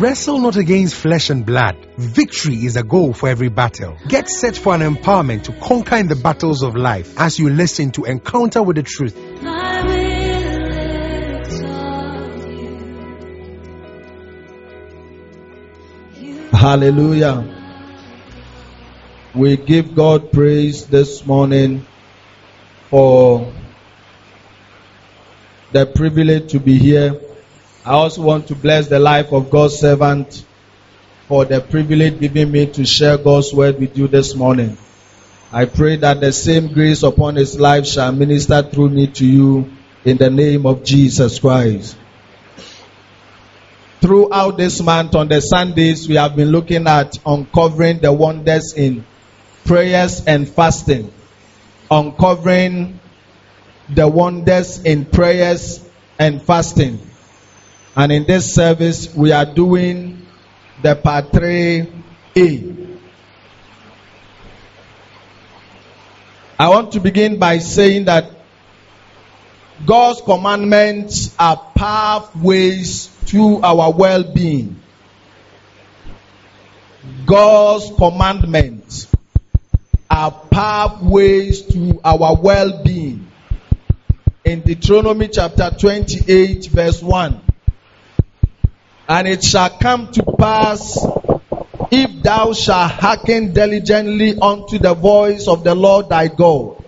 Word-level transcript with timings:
wrestle 0.00 0.38
not 0.38 0.56
against 0.56 0.94
flesh 0.94 1.28
and 1.28 1.44
blood. 1.44 1.76
Victory 1.98 2.64
is 2.64 2.76
a 2.76 2.82
goal 2.82 3.12
for 3.12 3.28
every 3.28 3.50
battle. 3.50 3.98
Get 4.08 4.30
set 4.30 4.56
for 4.56 4.74
an 4.74 4.80
empowerment 4.80 5.44
to 5.44 5.52
conquer 5.52 5.96
in 5.96 6.08
the 6.08 6.16
battles 6.16 6.62
of 6.62 6.74
life 6.74 7.14
as 7.18 7.38
you 7.38 7.50
listen 7.50 7.90
to 7.92 8.04
Encounter 8.04 8.62
with 8.62 8.76
the 8.76 8.82
Truth. 8.82 9.14
I 9.42 9.84
will 9.84 11.36
exalt 11.36 12.48
you. 16.18 16.24
You 16.26 16.48
Hallelujah. 16.50 17.56
We 19.34 19.58
give 19.58 19.94
God 19.94 20.32
praise 20.32 20.86
this 20.86 21.26
morning 21.26 21.86
for 22.88 23.52
the 25.72 25.84
privilege 25.84 26.52
to 26.52 26.58
be 26.58 26.78
here. 26.78 27.20
I 27.90 27.94
also 27.94 28.22
want 28.22 28.46
to 28.46 28.54
bless 28.54 28.86
the 28.86 29.00
life 29.00 29.32
of 29.32 29.50
God's 29.50 29.80
servant 29.80 30.46
for 31.26 31.44
the 31.44 31.60
privilege 31.60 32.20
given 32.20 32.52
me 32.52 32.66
to 32.66 32.86
share 32.86 33.18
God's 33.18 33.52
word 33.52 33.80
with 33.80 33.98
you 33.98 34.06
this 34.06 34.32
morning. 34.32 34.78
I 35.50 35.64
pray 35.64 35.96
that 35.96 36.20
the 36.20 36.30
same 36.30 36.72
grace 36.72 37.02
upon 37.02 37.34
his 37.34 37.58
life 37.58 37.88
shall 37.88 38.12
minister 38.12 38.62
through 38.62 38.90
me 38.90 39.08
to 39.08 39.26
you 39.26 39.72
in 40.04 40.18
the 40.18 40.30
name 40.30 40.66
of 40.66 40.84
Jesus 40.84 41.40
Christ. 41.40 41.96
Throughout 44.00 44.56
this 44.56 44.80
month 44.80 45.16
on 45.16 45.26
the 45.26 45.40
Sundays, 45.40 46.08
we 46.08 46.14
have 46.14 46.36
been 46.36 46.52
looking 46.52 46.86
at 46.86 47.18
uncovering 47.26 47.98
the 47.98 48.12
wonders 48.12 48.72
in 48.72 49.04
prayers 49.64 50.24
and 50.26 50.48
fasting. 50.48 51.12
Uncovering 51.90 53.00
the 53.88 54.06
wonders 54.06 54.80
in 54.84 55.06
prayers 55.06 55.84
and 56.20 56.40
fasting. 56.40 57.09
And 57.96 58.12
in 58.12 58.24
this 58.24 58.54
service, 58.54 59.14
we 59.14 59.32
are 59.32 59.44
doing 59.44 60.26
the 60.82 60.94
part 60.94 61.32
3A. 61.32 62.98
I 66.58 66.68
want 66.68 66.92
to 66.92 67.00
begin 67.00 67.38
by 67.38 67.58
saying 67.58 68.04
that 68.04 68.30
God's 69.84 70.20
commandments 70.20 71.34
are 71.38 71.56
pathways 71.74 73.06
to 73.26 73.60
our 73.62 73.92
well 73.92 74.22
being. 74.24 74.78
God's 77.24 77.90
commandments 77.96 79.08
are 80.10 80.32
pathways 80.50 81.62
to 81.62 81.98
our 82.04 82.36
well 82.36 82.82
being. 82.84 83.30
In 84.44 84.60
Deuteronomy 84.60 85.28
chapter 85.28 85.70
28, 85.70 86.66
verse 86.66 87.02
1. 87.02 87.49
And 89.10 89.26
it 89.26 89.42
shall 89.42 89.70
come 89.70 90.12
to 90.12 90.22
pass 90.38 91.04
if 91.90 92.22
thou 92.22 92.52
shalt 92.52 92.92
hearken 92.92 93.52
diligently 93.52 94.38
unto 94.40 94.78
the 94.78 94.94
voice 94.94 95.48
of 95.48 95.64
the 95.64 95.74
Lord 95.74 96.10
thy 96.10 96.28
God, 96.28 96.80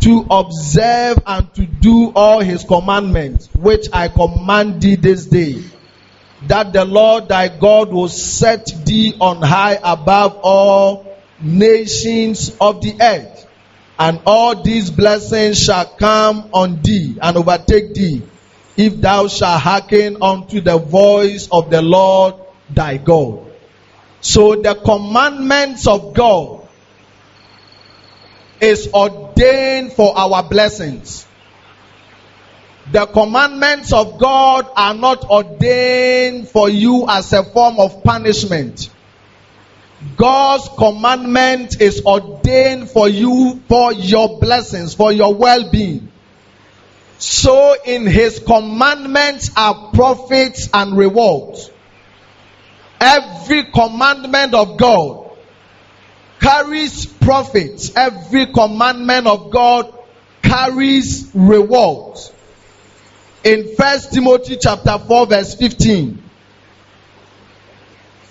to 0.00 0.26
observe 0.30 1.18
and 1.26 1.54
to 1.56 1.66
do 1.66 2.10
all 2.16 2.40
his 2.40 2.64
commandments, 2.64 3.50
which 3.54 3.88
I 3.92 4.08
command 4.08 4.80
thee 4.80 4.96
this 4.96 5.26
day, 5.26 5.62
that 6.46 6.72
the 6.72 6.86
Lord 6.86 7.28
thy 7.28 7.48
God 7.48 7.92
will 7.92 8.08
set 8.08 8.72
thee 8.86 9.12
on 9.20 9.42
high 9.42 9.78
above 9.84 10.40
all 10.42 11.18
nations 11.42 12.56
of 12.58 12.80
the 12.80 12.96
earth. 12.98 13.46
And 13.98 14.22
all 14.24 14.62
these 14.62 14.90
blessings 14.90 15.62
shall 15.62 15.84
come 15.84 16.48
on 16.54 16.80
thee 16.80 17.18
and 17.20 17.36
overtake 17.36 17.92
thee, 17.92 18.22
if 18.80 18.98
thou 18.98 19.28
shalt 19.28 19.60
hearken 19.60 20.16
unto 20.22 20.62
the 20.62 20.78
voice 20.78 21.48
of 21.52 21.68
the 21.68 21.82
Lord 21.82 22.34
thy 22.70 22.96
God. 22.96 23.52
So 24.22 24.54
the 24.56 24.74
commandments 24.74 25.86
of 25.86 26.14
God 26.14 26.66
is 28.58 28.88
ordained 28.94 29.92
for 29.92 30.16
our 30.16 30.42
blessings. 30.42 31.26
The 32.90 33.04
commandments 33.04 33.92
of 33.92 34.18
God 34.18 34.66
are 34.74 34.94
not 34.94 35.28
ordained 35.28 36.48
for 36.48 36.70
you 36.70 37.06
as 37.06 37.34
a 37.34 37.44
form 37.44 37.78
of 37.78 38.02
punishment. 38.02 38.88
God's 40.16 40.68
commandment 40.78 41.82
is 41.82 42.02
ordained 42.06 42.90
for 42.90 43.10
you 43.10 43.60
for 43.68 43.92
your 43.92 44.40
blessings, 44.40 44.94
for 44.94 45.12
your 45.12 45.34
well-being. 45.34 46.09
So 47.20 47.76
in 47.84 48.06
his 48.06 48.38
commandments 48.38 49.50
are 49.54 49.90
profits 49.92 50.70
and 50.72 50.96
rewards. 50.96 51.70
Every 52.98 53.64
commandment 53.64 54.54
of 54.54 54.78
God 54.78 55.30
carries 56.40 57.04
profits. 57.04 57.94
Every 57.94 58.46
commandment 58.46 59.26
of 59.26 59.50
God 59.50 59.92
carries 60.40 61.30
rewards. 61.34 62.32
In 63.44 63.76
First 63.76 64.14
Timothy 64.14 64.56
chapter 64.56 64.98
4 64.98 65.26
verse 65.26 65.54
15. 65.54 66.22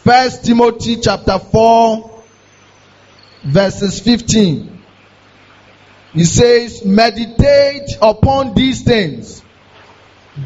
First 0.04 0.46
Timothy 0.46 0.98
chapter 0.98 1.38
4 1.38 2.24
verses 3.44 4.00
15. 4.00 4.79
He 6.14 6.24
says, 6.24 6.84
meditate 6.84 7.98
upon 8.02 8.56
these 8.56 8.84
things. 8.84 9.44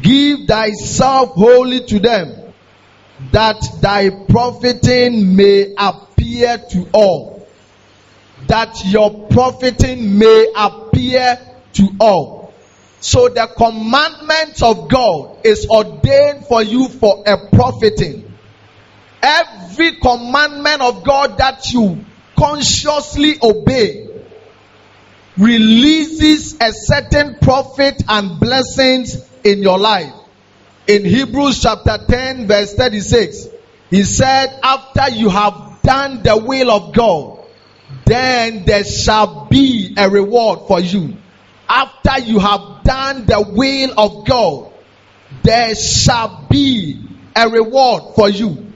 Give 0.02 0.40
thyself 0.46 1.30
wholly 1.30 1.84
to 1.86 2.00
them 2.00 2.52
that 3.32 3.62
thy 3.80 4.10
profiting 4.10 5.36
may 5.36 5.74
appear 5.76 6.58
to 6.70 6.88
all. 6.92 7.46
That 8.48 8.84
your 8.84 9.28
profiting 9.28 10.18
may 10.18 10.52
appear 10.54 11.38
to 11.74 11.88
all. 11.98 12.52
So 13.00 13.28
the 13.28 13.46
commandments 13.46 14.62
of 14.62 14.88
God 14.90 15.44
is 15.44 15.66
ordained 15.68 16.46
for 16.46 16.62
you 16.62 16.88
for 16.88 17.22
a 17.26 17.48
profiting. 17.50 18.32
Every 19.22 19.96
commandment 19.96 20.82
of 20.82 21.04
God 21.04 21.38
that 21.38 21.72
you 21.72 22.04
consciously 22.36 23.36
obey 23.42 24.03
releases 25.36 26.54
a 26.60 26.72
certain 26.72 27.36
profit 27.40 28.02
and 28.08 28.38
blessings 28.40 29.28
in 29.42 29.62
your 29.62 29.78
life 29.78 30.12
in 30.86 31.04
Hebrews 31.04 31.62
chapter 31.62 31.98
10, 32.06 32.46
verse 32.46 32.74
36, 32.74 33.48
he 33.90 34.02
said, 34.02 34.58
After 34.62 35.10
you 35.10 35.30
have 35.30 35.80
done 35.82 36.22
the 36.22 36.36
will 36.36 36.70
of 36.70 36.94
God, 36.94 37.46
then 38.04 38.64
there 38.64 38.84
shall 38.84 39.46
be 39.46 39.94
a 39.96 40.08
reward 40.10 40.66
for 40.68 40.80
you. 40.80 41.16
After 41.68 42.18
you 42.20 42.38
have 42.38 42.84
done 42.84 43.24
the 43.24 43.40
will 43.40 43.94
of 43.98 44.26
God, 44.26 44.72
there 45.42 45.74
shall 45.74 46.46
be 46.50 47.00
a 47.34 47.48
reward 47.48 48.14
for 48.14 48.28
you. 48.28 48.72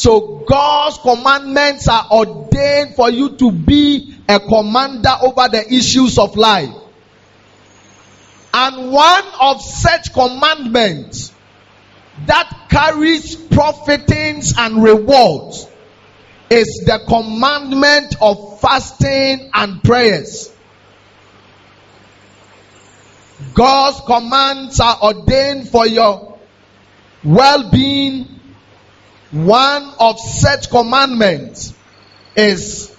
So 0.00 0.46
God's 0.48 0.96
commandments 0.96 1.86
are 1.86 2.06
ordained 2.10 2.94
for 2.94 3.10
you 3.10 3.36
to 3.36 3.52
be 3.52 4.16
a 4.26 4.40
commander 4.40 5.14
over 5.20 5.46
the 5.48 5.62
issues 5.70 6.16
of 6.16 6.38
life. 6.38 6.74
And 8.54 8.92
one 8.92 9.24
of 9.42 9.60
such 9.60 10.14
commandments 10.14 11.34
that 12.24 12.50
carries 12.70 13.36
profitings 13.36 14.56
and 14.56 14.82
rewards 14.82 15.68
is 16.48 16.82
the 16.86 17.04
commandment 17.06 18.14
of 18.22 18.58
fasting 18.58 19.50
and 19.52 19.84
prayers. 19.84 20.50
God's 23.52 24.00
commands 24.06 24.80
are 24.80 24.98
ordained 25.02 25.68
for 25.68 25.86
your 25.86 26.38
well-being. 27.22 28.39
One 29.30 29.94
of 30.00 30.18
such 30.18 30.70
commandments 30.70 31.72
is 32.34 32.94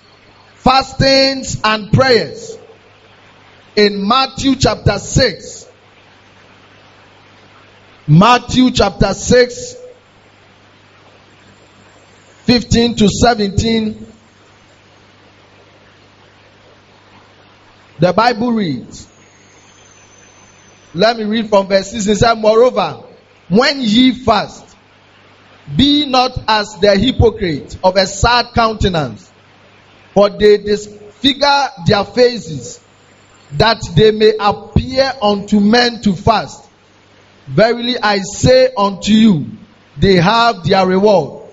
fastings 0.55 1.59
and 1.63 1.91
prayers. 1.91 2.57
In 3.75 4.07
Matthew 4.07 4.55
chapter 4.55 4.97
6, 4.97 5.67
Matthew 8.07 8.71
chapter 8.71 9.13
6, 9.13 9.75
15 12.43 12.95
to 12.95 13.07
17. 13.07 14.07
The 17.99 18.13
Bible 18.13 18.51
reads. 18.51 19.07
Let 20.93 21.17
me 21.17 21.23
read 21.23 21.49
from 21.49 21.67
verse 21.67 21.91
6. 21.91 22.07
It 22.07 22.15
says, 22.17 22.37
Moreover, 22.37 23.03
when 23.47 23.81
ye 23.81 24.11
fast, 24.11 24.70
be 25.75 26.05
not 26.05 26.37
as 26.47 26.77
the 26.81 26.95
hypocrite 26.95 27.77
of 27.83 27.95
a 27.95 28.05
sad 28.05 28.47
countenance, 28.53 29.31
for 30.13 30.29
they 30.29 30.57
disfigure 30.57 31.67
their 31.85 32.03
faces, 32.03 32.79
that 33.53 33.81
they 33.95 34.11
may 34.11 34.33
appear 34.39 35.11
unto 35.21 35.59
men 35.59 36.01
to 36.01 36.15
fast. 36.15 36.67
Verily 37.47 37.97
I 38.01 38.19
say 38.19 38.69
unto 38.77 39.11
you, 39.11 39.45
they 39.97 40.15
have 40.15 40.63
their 40.63 40.85
reward. 40.85 41.49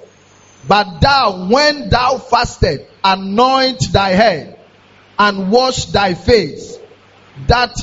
But 0.67 1.00
thou, 1.00 1.49
when 1.49 1.88
thou 1.88 2.19
fasted, 2.19 2.87
anoint 3.03 3.93
thy 3.93 4.11
head 4.11 4.59
and 5.19 5.50
wash 5.50 5.87
thy 5.87 6.14
face, 6.14 6.79
that 7.47 7.75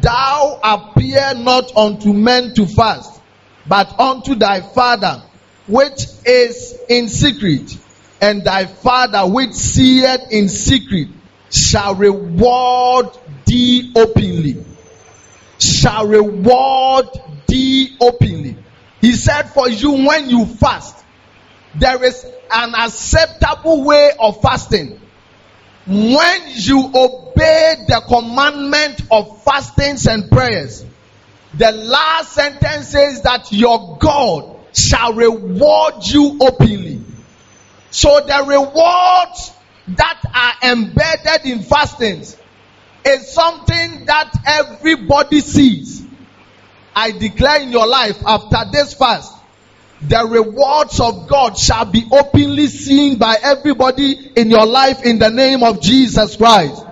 thou 0.00 0.60
appear 0.62 1.34
not 1.36 1.76
unto 1.76 2.12
men 2.12 2.54
to 2.54 2.66
fast, 2.66 3.20
but 3.66 3.98
unto 3.98 4.34
thy 4.34 4.60
Father 4.60 5.22
which 5.72 6.04
is 6.26 6.78
in 6.90 7.08
secret, 7.08 7.78
and 8.20 8.44
thy 8.44 8.66
Father 8.66 9.26
which 9.26 9.54
seeth 9.54 10.30
in 10.30 10.50
secret 10.50 11.08
shall 11.50 11.94
reward 11.94 13.06
thee 13.46 13.90
openly. 13.96 14.62
Shall 15.58 16.06
reward 16.06 17.06
thee 17.48 17.96
openly. 18.02 18.58
He 19.00 19.12
said, 19.12 19.44
For 19.44 19.66
you, 19.66 20.06
when 20.06 20.28
you 20.28 20.44
fast, 20.44 21.02
there 21.74 22.04
is 22.04 22.22
an 22.52 22.74
acceptable 22.74 23.82
way 23.84 24.10
of 24.20 24.42
fasting. 24.42 25.00
When 25.86 26.42
you 26.48 26.90
obey 26.94 27.76
the 27.88 28.02
commandment 28.06 29.00
of 29.10 29.42
fastings 29.42 30.06
and 30.06 30.30
prayers, 30.30 30.84
the 31.54 31.72
last 31.72 32.32
sentence 32.32 32.88
says 32.88 33.22
that 33.22 33.50
your 33.52 33.96
God 33.98 34.51
shall 34.74 35.12
reward 35.14 35.94
you 36.04 36.38
openly. 36.40 37.02
So 37.90 38.20
the 38.20 38.44
rewards 38.46 39.52
that 39.88 40.22
are 40.34 40.70
embedded 40.70 41.46
in 41.46 41.62
fastings 41.62 42.36
is 43.04 43.32
something 43.32 44.06
that 44.06 44.32
everybody 44.46 45.40
sees. 45.40 46.06
I 46.94 47.10
declare 47.10 47.60
in 47.62 47.70
your 47.70 47.86
life 47.86 48.22
after 48.24 48.70
this 48.70 48.94
fast, 48.94 49.32
the 50.02 50.26
rewards 50.26 51.00
of 51.00 51.28
God 51.28 51.56
shall 51.56 51.84
be 51.84 52.04
openly 52.10 52.66
seen 52.66 53.18
by 53.18 53.36
everybody 53.42 54.32
in 54.36 54.50
your 54.50 54.66
life 54.66 55.04
in 55.04 55.18
the 55.18 55.30
name 55.30 55.62
of 55.62 55.80
Jesus 55.80 56.36
Christ. 56.36 56.84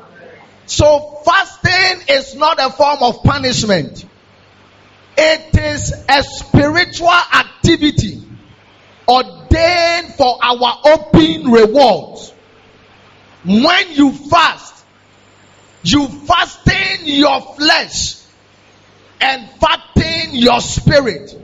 So 0.67 1.19
fasting 1.25 2.07
is 2.09 2.37
not 2.37 2.59
a 2.61 2.71
form 2.71 2.99
of 3.03 3.23
punishment. 3.25 4.05
It 5.23 5.55
is 5.55 5.93
a 6.09 6.23
spiritual 6.23 7.11
activity 7.11 8.27
ordained 9.07 10.15
for 10.15 10.39
our 10.43 10.79
open 10.87 11.51
rewards. 11.51 12.33
When 13.45 13.93
you 13.93 14.13
fast, 14.13 14.83
you 15.83 16.09
fasten 16.09 17.05
your 17.05 17.43
flesh 17.55 18.17
and 19.21 19.51
fatten 19.61 20.37
your 20.37 20.59
spirit. 20.63 21.37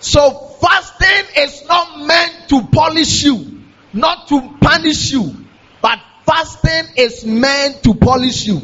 So 0.00 0.32
fasting 0.60 1.44
is 1.44 1.64
not 1.66 1.98
meant 1.98 2.50
to 2.50 2.60
polish 2.70 3.22
you, 3.22 3.62
not 3.94 4.28
to 4.28 4.54
punish 4.60 5.12
you, 5.12 5.34
but 5.80 5.98
fasting 6.26 6.92
is 6.98 7.24
meant 7.24 7.82
to 7.84 7.94
polish 7.94 8.46
you. 8.46 8.60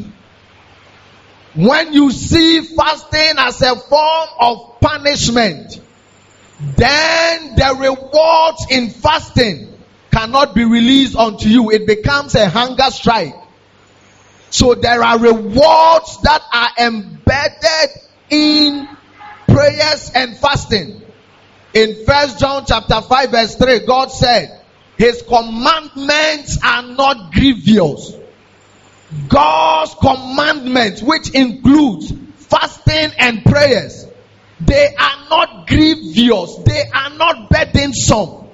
When 1.59 1.91
you 1.91 2.09
see 2.09 2.61
fasting 2.61 3.33
as 3.37 3.61
a 3.61 3.75
form 3.75 4.29
of 4.39 4.79
punishment, 4.79 5.81
then 6.57 7.55
the 7.55 7.75
rewards 7.77 8.67
in 8.69 8.89
fasting 8.91 9.77
cannot 10.09 10.55
be 10.55 10.63
released 10.63 11.17
unto 11.17 11.49
you. 11.49 11.69
It 11.71 11.85
becomes 11.85 12.35
a 12.35 12.47
hunger 12.47 12.89
strike. 12.91 13.35
So 14.51 14.73
there 14.73 15.03
are 15.03 15.19
rewards 15.19 16.21
that 16.21 16.41
are 16.53 16.87
embedded 16.87 17.89
in 18.29 18.87
prayers 19.45 20.11
and 20.15 20.37
fasting. 20.37 21.01
In 21.73 22.05
First 22.05 22.39
John 22.39 22.63
chapter 22.65 23.01
5 23.01 23.31
verse 23.31 23.55
3, 23.55 23.79
God 23.79 24.13
said, 24.13 24.61
His 24.97 25.23
commandments 25.23 26.57
are 26.63 26.83
not 26.83 27.33
grievous. 27.33 28.18
God's 29.27 29.95
commandments, 29.95 31.01
which 31.01 31.31
includes 31.31 32.13
fasting 32.35 33.11
and 33.17 33.43
prayers, 33.43 34.05
they 34.59 34.93
are 34.95 35.29
not 35.29 35.67
grievous. 35.67 36.55
They 36.65 36.83
are 36.93 37.09
not 37.11 37.49
burdensome. 37.49 38.49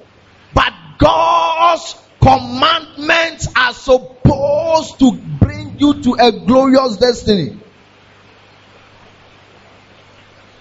But 0.54 0.74
God's 0.98 1.96
commandments 2.22 3.48
are 3.56 3.74
supposed 3.74 5.00
to 5.00 5.12
bring 5.40 5.78
you 5.80 6.02
to 6.04 6.13
a 6.13 6.31
glorious 6.31 6.98
destiny. 6.98 7.57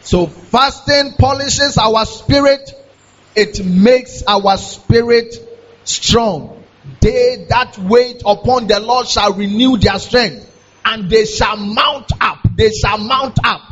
So 0.01 0.27
fasting 0.27 1.15
polishes 1.19 1.79
our 1.79 2.05
spirit. 2.07 2.71
It 3.37 3.65
makes 3.65 4.23
our 4.27 4.57
spirit 4.57 5.37
strong. 5.85 6.54
They 7.01 7.47
that 7.49 7.79
wait 7.79 8.23
upon 8.27 8.67
the 8.67 8.81
Lord 8.81 9.09
shall 9.09 9.33
renew 9.33 9.77
their 9.79 9.99
strength 9.99 10.51
and 10.85 11.09
they 11.09 11.25
shall 11.25 11.57
mount 11.57 12.11
up. 12.21 12.39
They 12.55 12.71
shall 12.71 12.99
mount 12.99 13.39
up. 13.43 13.63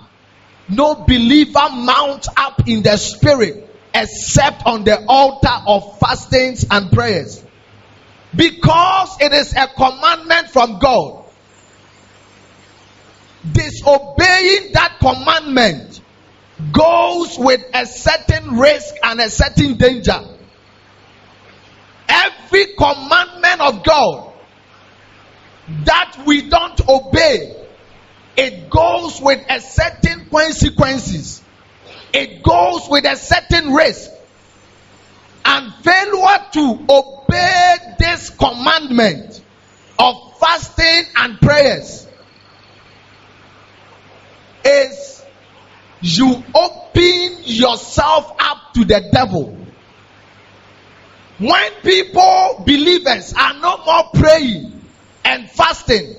No 0.68 0.94
believer 0.94 1.68
mount 1.72 2.26
up 2.36 2.66
in 2.66 2.82
the 2.82 2.96
spirit 2.96 3.68
except 3.94 4.64
on 4.64 4.84
the 4.84 5.04
altar 5.06 5.62
of 5.66 5.98
fastings 5.98 6.64
and 6.70 6.90
prayers. 6.90 7.44
Because 8.34 9.16
it 9.20 9.32
is 9.32 9.54
a 9.54 9.68
commandment 9.68 10.48
from 10.48 10.78
God. 10.78 11.24
Disobeying 13.52 14.72
that 14.72 14.96
commandment 15.00 16.00
goes 16.72 17.38
with 17.38 17.62
a 17.74 17.84
certain 17.86 18.58
risk 18.58 18.94
and 19.02 19.20
a 19.20 19.28
certain 19.28 19.76
danger. 19.76 20.20
Every 22.12 22.74
commandment 22.74 23.60
of 23.60 23.84
God 23.84 24.32
that 25.84 26.24
we 26.26 26.50
don't 26.50 26.88
obey, 26.88 27.56
it 28.36 28.68
goes 28.68 29.20
with 29.20 29.42
a 29.48 29.60
certain 29.60 30.28
consequences. 30.28 31.42
It 32.12 32.42
goes 32.42 32.88
with 32.90 33.06
a 33.06 33.16
certain 33.16 33.72
risk. 33.72 34.10
And 35.44 35.72
failure 35.82 36.46
to 36.52 36.86
obey 36.88 37.76
this 37.98 38.30
commandment 38.30 39.40
of 39.98 40.38
fasting 40.38 41.10
and 41.16 41.40
prayers 41.40 42.06
is 44.64 45.24
you 46.00 46.42
open 46.54 47.38
yourself 47.44 48.32
up 48.38 48.74
to 48.74 48.84
the 48.84 49.08
devil. 49.12 49.61
When 51.42 51.72
people, 51.82 52.62
believers, 52.64 53.34
are 53.36 53.54
no 53.54 53.78
more 53.84 54.04
praying 54.14 54.80
and 55.24 55.50
fasting, 55.50 56.14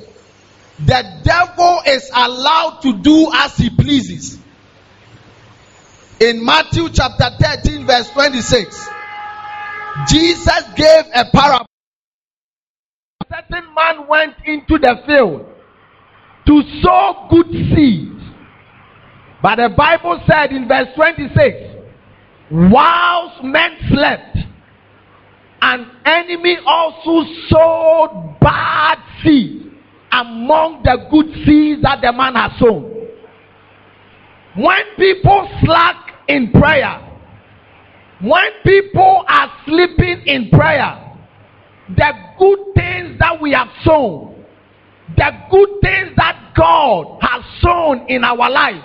the 0.79 1.21
devil 1.23 1.79
is 1.87 2.11
allowed 2.13 2.79
to 2.81 2.97
do 2.97 3.31
as 3.33 3.55
he 3.55 3.69
pleases. 3.69 4.37
In 6.19 6.43
Matthew 6.43 6.89
chapter 6.89 7.29
13, 7.39 7.85
verse 7.85 8.09
26, 8.09 8.89
Jesus 10.09 10.63
gave 10.75 11.05
a 11.15 11.25
parable. 11.31 11.67
A 13.21 13.25
certain 13.29 13.73
man 13.73 14.07
went 14.09 14.33
into 14.43 14.77
the 14.77 15.03
field 15.05 15.45
to 16.47 16.81
sow 16.81 17.27
good 17.29 17.47
seeds. 17.73 18.21
But 19.41 19.55
the 19.55 19.69
Bible 19.69 20.21
said 20.27 20.51
in 20.51 20.67
verse 20.67 20.89
26, 20.95 21.87
whilst 22.51 23.41
men 23.41 23.77
slept, 23.89 24.42
an 25.63 25.89
enemy 26.03 26.57
also 26.65 27.25
sowed 27.47 28.35
bad 28.41 28.97
seed 29.23 29.71
among 30.11 30.83
the 30.83 31.07
good 31.09 31.45
seeds 31.45 31.81
that 31.83 32.01
the 32.01 32.11
man 32.11 32.35
has 32.35 32.51
sown. 32.59 32.83
When 34.57 34.83
people 34.97 35.49
slack 35.63 36.25
in 36.27 36.51
prayer, 36.51 36.99
when 38.21 38.51
people 38.65 39.23
are 39.25 39.51
sleeping 39.65 40.23
in 40.25 40.49
prayer, 40.49 40.99
the 41.95 42.11
good 42.37 42.59
things 42.75 43.17
that 43.19 43.41
we 43.41 43.53
have 43.53 43.69
sown, 43.85 44.43
the 45.15 45.31
good 45.49 45.69
things 45.81 46.11
that 46.17 46.53
God 46.57 47.19
has 47.21 47.41
sown 47.61 48.05
in 48.09 48.25
our 48.25 48.49
life, 48.49 48.83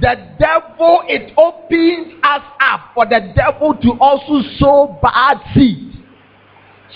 the 0.00 0.14
devil 0.38 1.02
it 1.06 1.32
opens 1.36 2.14
us 2.24 2.42
up 2.60 2.90
for 2.94 3.06
the 3.06 3.32
devil 3.36 3.74
to 3.74 3.92
also 4.00 4.42
sow 4.58 4.98
bad 5.00 5.38
seed. 5.54 5.92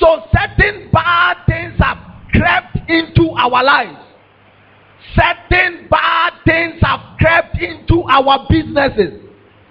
So 0.01 0.23
certain 0.33 0.91
bad 0.93 1.39
things 1.47 1.75
have 1.79 1.99
crept 2.33 2.79
into 2.89 3.31
our 3.31 3.63
lives. 3.63 3.99
Certain 5.15 5.87
bad 5.89 6.33
things 6.45 6.75
have 6.83 7.01
crept 7.19 7.59
into 7.61 8.03
our 8.11 8.47
businesses 8.51 9.21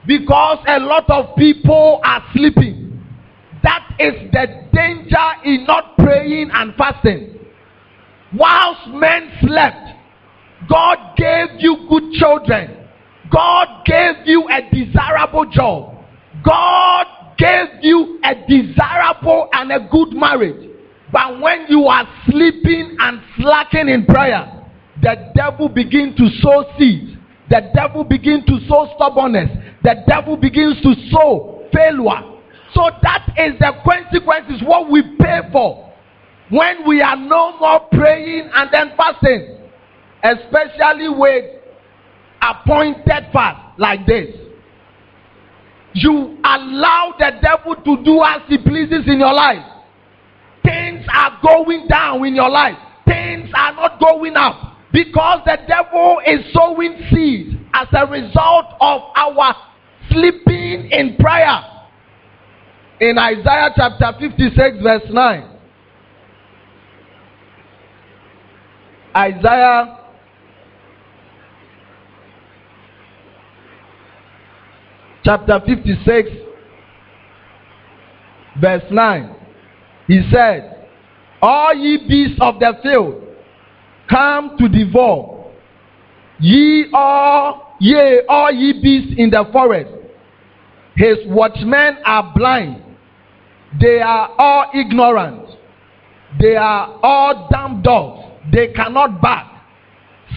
because 0.05 0.59
a 0.67 0.79
lot 0.79 1.09
of 1.09 1.35
people 1.35 1.99
are 2.03 2.23
sleeping. 2.33 3.03
That 3.63 3.93
is 3.99 4.31
the 4.31 4.67
danger 4.73 5.27
in 5.43 5.65
not 5.65 5.97
praying 5.97 6.49
and 6.53 6.73
fasting. 6.75 7.39
Whilst 8.33 8.87
men 8.87 9.31
slept 9.41 9.97
god 10.67 11.15
gave 11.15 11.59
you 11.59 11.85
good 11.89 12.11
children 12.13 12.86
God 13.31 13.85
gave 13.85 14.25
you 14.25 14.47
a 14.49 14.61
desirable 14.71 15.45
job. 15.51 15.95
God 16.43 17.05
gave 17.37 17.67
you 17.81 18.19
a 18.23 18.35
desirable 18.47 19.49
and 19.53 19.71
a 19.71 19.87
good 19.91 20.13
marriage. 20.13 20.69
But 21.11 21.39
when 21.39 21.65
you 21.69 21.85
are 21.87 22.07
sleeping 22.29 22.97
and 22.99 23.21
slacking 23.39 23.87
in 23.89 24.05
prayer, 24.05 24.53
the 25.01 25.31
devil 25.35 25.69
begin 25.69 26.15
to 26.17 26.29
sow 26.41 26.65
seeds. 26.77 27.11
The 27.49 27.71
devil 27.73 28.03
begin 28.03 28.43
to 28.45 28.59
sow 28.67 28.91
stubbornness. 28.95 29.49
The 29.83 30.03
devil 30.07 30.35
begins 30.35 30.81
to 30.81 30.93
sow 31.11 31.63
failure. 31.73 32.33
So 32.73 32.89
that 33.01 33.33
is 33.37 33.57
the 33.59 33.71
consequences 33.85 34.61
what 34.65 34.91
we 34.91 35.01
pay 35.17 35.41
for 35.51 35.87
when 36.49 36.87
we 36.87 37.01
are 37.01 37.15
no 37.15 37.57
more 37.57 37.81
praying 37.91 38.49
and 38.53 38.69
then 38.71 38.91
fasting, 38.97 39.57
especially 40.23 41.09
with 41.09 41.56
appointed 42.41 43.31
fast 43.33 43.79
like 43.79 44.05
this. 44.05 44.27
You 45.93 46.37
allow 46.43 47.15
the 47.17 47.31
devil 47.41 47.75
to 47.75 48.03
do 48.03 48.21
as 48.23 48.41
he 48.47 48.57
pleases 48.57 49.07
in 49.07 49.19
your 49.19 49.33
life. 49.33 49.65
Things 50.63 51.05
are 51.13 51.39
going 51.41 51.87
down 51.87 52.25
in 52.25 52.35
your 52.35 52.49
life. 52.49 52.77
Things 53.05 53.49
are 53.55 53.73
not 53.73 53.99
going 53.99 54.35
up 54.35 54.77
because 54.91 55.41
the 55.45 55.57
devil 55.67 56.19
is 56.25 56.39
sowing 56.53 56.97
seeds 57.11 57.55
as 57.73 57.87
a 57.93 58.05
result 58.05 58.65
of 58.79 59.01
our 59.15 59.55
sleeping 60.09 60.89
in 60.91 61.15
prayer. 61.19 61.61
In 62.99 63.17
Isaiah 63.17 63.69
chapter 63.75 64.11
56, 64.19 64.83
verse 64.83 65.03
9. 65.09 65.57
Isaiah 69.15 69.96
chapter 75.27 75.59
56, 75.65 76.29
verse 78.61 78.83
9. 78.89 79.35
He 80.07 80.21
said, 80.31 80.87
All 81.41 81.75
ye 81.75 82.07
beasts 82.07 82.39
of 82.39 82.59
the 82.59 82.71
field 82.81 83.23
come 84.09 84.55
to 84.57 84.69
devour. 84.69 85.51
Ye 86.39 86.85
all, 86.93 87.75
yea, 87.81 88.21
all 88.29 88.53
ye 88.53 88.81
beasts 88.81 89.15
in 89.17 89.29
the 89.29 89.43
forest. 89.51 89.91
His 90.95 91.17
watchmen 91.25 91.97
are 92.05 92.31
blind. 92.33 92.81
They 93.81 93.99
are 93.99 94.33
all 94.37 94.71
ignorant. 94.73 95.49
They 96.39 96.55
are 96.55 97.01
all 97.03 97.49
dumb 97.51 97.81
dogs. 97.81 98.31
They 98.49 98.71
cannot 98.71 99.21
bark. 99.21 99.47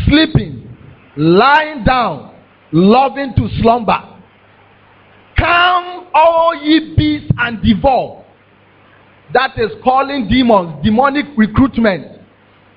Sleeping, 0.09 0.77
lying 1.17 1.85
down, 1.85 2.35
loving 2.73 3.35
to 3.37 3.49
slumber. 3.61 4.10
Come, 5.51 6.07
all 6.15 6.55
ye 6.63 6.95
beasts, 6.97 7.33
and 7.39 7.61
devour. 7.61 8.25
That 9.33 9.59
is 9.59 9.71
calling 9.83 10.29
demons, 10.29 10.85
demonic 10.85 11.27
recruitment. 11.37 12.21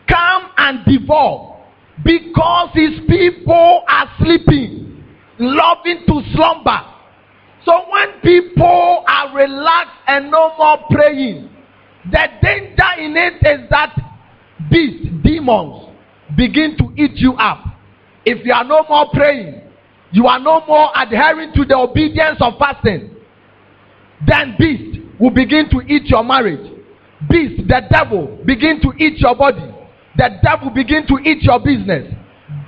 Come 0.10 0.50
and 0.58 0.84
devour. 0.86 1.62
Because 2.04 2.70
his 2.74 3.00
people 3.08 3.84
are 3.88 4.10
sleeping, 4.20 5.04
loving 5.38 6.04
to 6.08 6.22
slumber. 6.34 6.82
So 7.64 7.74
when 7.92 8.20
people 8.22 9.04
are 9.08 9.36
relaxed 9.36 10.00
and 10.08 10.32
no 10.32 10.54
more 10.58 10.80
praying, 10.90 11.50
the 12.12 12.28
danger 12.42 12.92
in 12.98 13.16
it 13.16 13.36
is 13.36 13.70
that 13.70 13.96
beasts, 14.72 15.08
demons, 15.24 15.90
begin 16.36 16.76
to 16.78 16.92
eat 16.98 17.18
you 17.18 17.34
up. 17.34 17.66
If 18.26 18.44
you 18.46 18.52
are 18.52 18.64
no 18.64 18.84
more 18.90 19.10
praying, 19.14 19.63
you 20.14 20.28
are 20.28 20.40
no 20.40 20.64
more 20.68 20.90
adhering 20.96 21.52
to 21.54 21.66
the 21.66 21.76
obedience 21.76 22.38
of 22.40 22.54
fasting, 22.60 23.16
then 24.28 24.56
beast 24.60 25.00
will 25.20 25.32
begin 25.32 25.68
to 25.72 25.82
eat 25.88 26.06
your 26.06 26.24
marriage. 26.24 26.72
Beast, 27.30 27.68
the 27.68 27.82
devil, 27.90 28.40
begin 28.46 28.80
to 28.82 28.94
eat 29.04 29.18
your 29.18 29.36
body. 29.36 29.74
The 30.16 30.30
devil 30.44 30.70
begin 30.70 31.08
to 31.08 31.18
eat 31.28 31.42
your 31.42 31.60
business. 31.60 32.14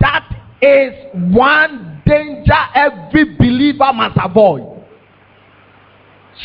That 0.01 0.27
is 0.59 0.93
one 1.13 2.01
danger 2.05 2.53
every 2.73 3.35
believer 3.35 3.93
must 3.93 4.17
avoid. 4.23 4.63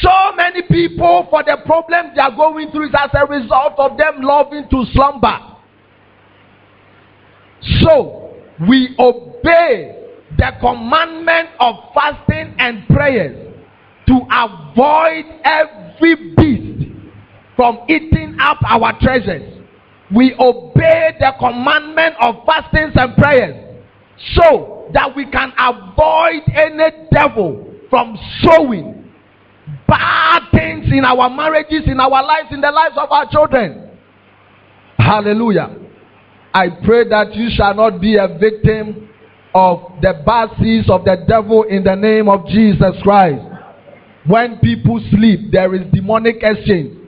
So 0.02 0.10
many 0.36 0.62
people, 0.62 1.26
for 1.30 1.42
the 1.42 1.56
problems 1.64 2.10
they 2.14 2.20
are 2.20 2.36
going 2.36 2.70
through, 2.72 2.88
is 2.88 2.94
as 2.98 3.10
a 3.14 3.26
result 3.26 3.72
of 3.78 3.96
them 3.96 4.20
loving 4.20 4.68
to 4.70 4.84
slumber. 4.92 5.38
So, 7.80 8.36
we 8.68 8.94
obey 8.98 9.99
the 10.40 10.52
commandment 10.58 11.50
of 11.60 11.76
fasting 11.94 12.54
and 12.58 12.86
prayers 12.88 13.36
to 14.08 14.14
avoid 14.32 15.24
every 15.44 16.34
beast 16.34 16.90
from 17.54 17.80
eating 17.90 18.36
up 18.40 18.56
our 18.66 18.98
treasures. 19.00 19.58
We 20.16 20.34
obey 20.40 21.14
the 21.20 21.32
commandment 21.38 22.14
of 22.22 22.36
fastings 22.46 22.92
and 22.96 23.14
prayers 23.16 23.84
so 24.34 24.90
that 24.94 25.14
we 25.14 25.30
can 25.30 25.52
avoid 25.58 26.42
any 26.54 27.06
devil 27.12 27.66
from 27.90 28.16
sowing 28.40 29.12
bad 29.86 30.40
things 30.52 30.86
in 30.90 31.04
our 31.04 31.28
marriages, 31.28 31.82
in 31.86 32.00
our 32.00 32.24
lives, 32.24 32.48
in 32.50 32.62
the 32.62 32.70
lives 32.70 32.94
of 32.96 33.12
our 33.12 33.30
children. 33.30 33.90
Hallelujah. 34.96 35.76
I 36.54 36.68
pray 36.82 37.06
that 37.10 37.34
you 37.34 37.48
shall 37.54 37.74
not 37.74 38.00
be 38.00 38.16
a 38.16 38.26
victim 38.38 39.09
of 39.54 40.00
the 40.00 40.22
bad 40.24 40.50
seeds 40.60 40.88
of 40.88 41.04
the 41.04 41.24
devil 41.26 41.64
in 41.64 41.84
the 41.84 41.94
name 41.94 42.28
of 42.28 42.46
Jesus 42.46 42.94
Christ. 43.02 43.42
When 44.26 44.58
people 44.58 45.00
sleep, 45.10 45.50
there 45.50 45.74
is 45.74 45.82
demonic 45.92 46.36
exchange. 46.42 46.98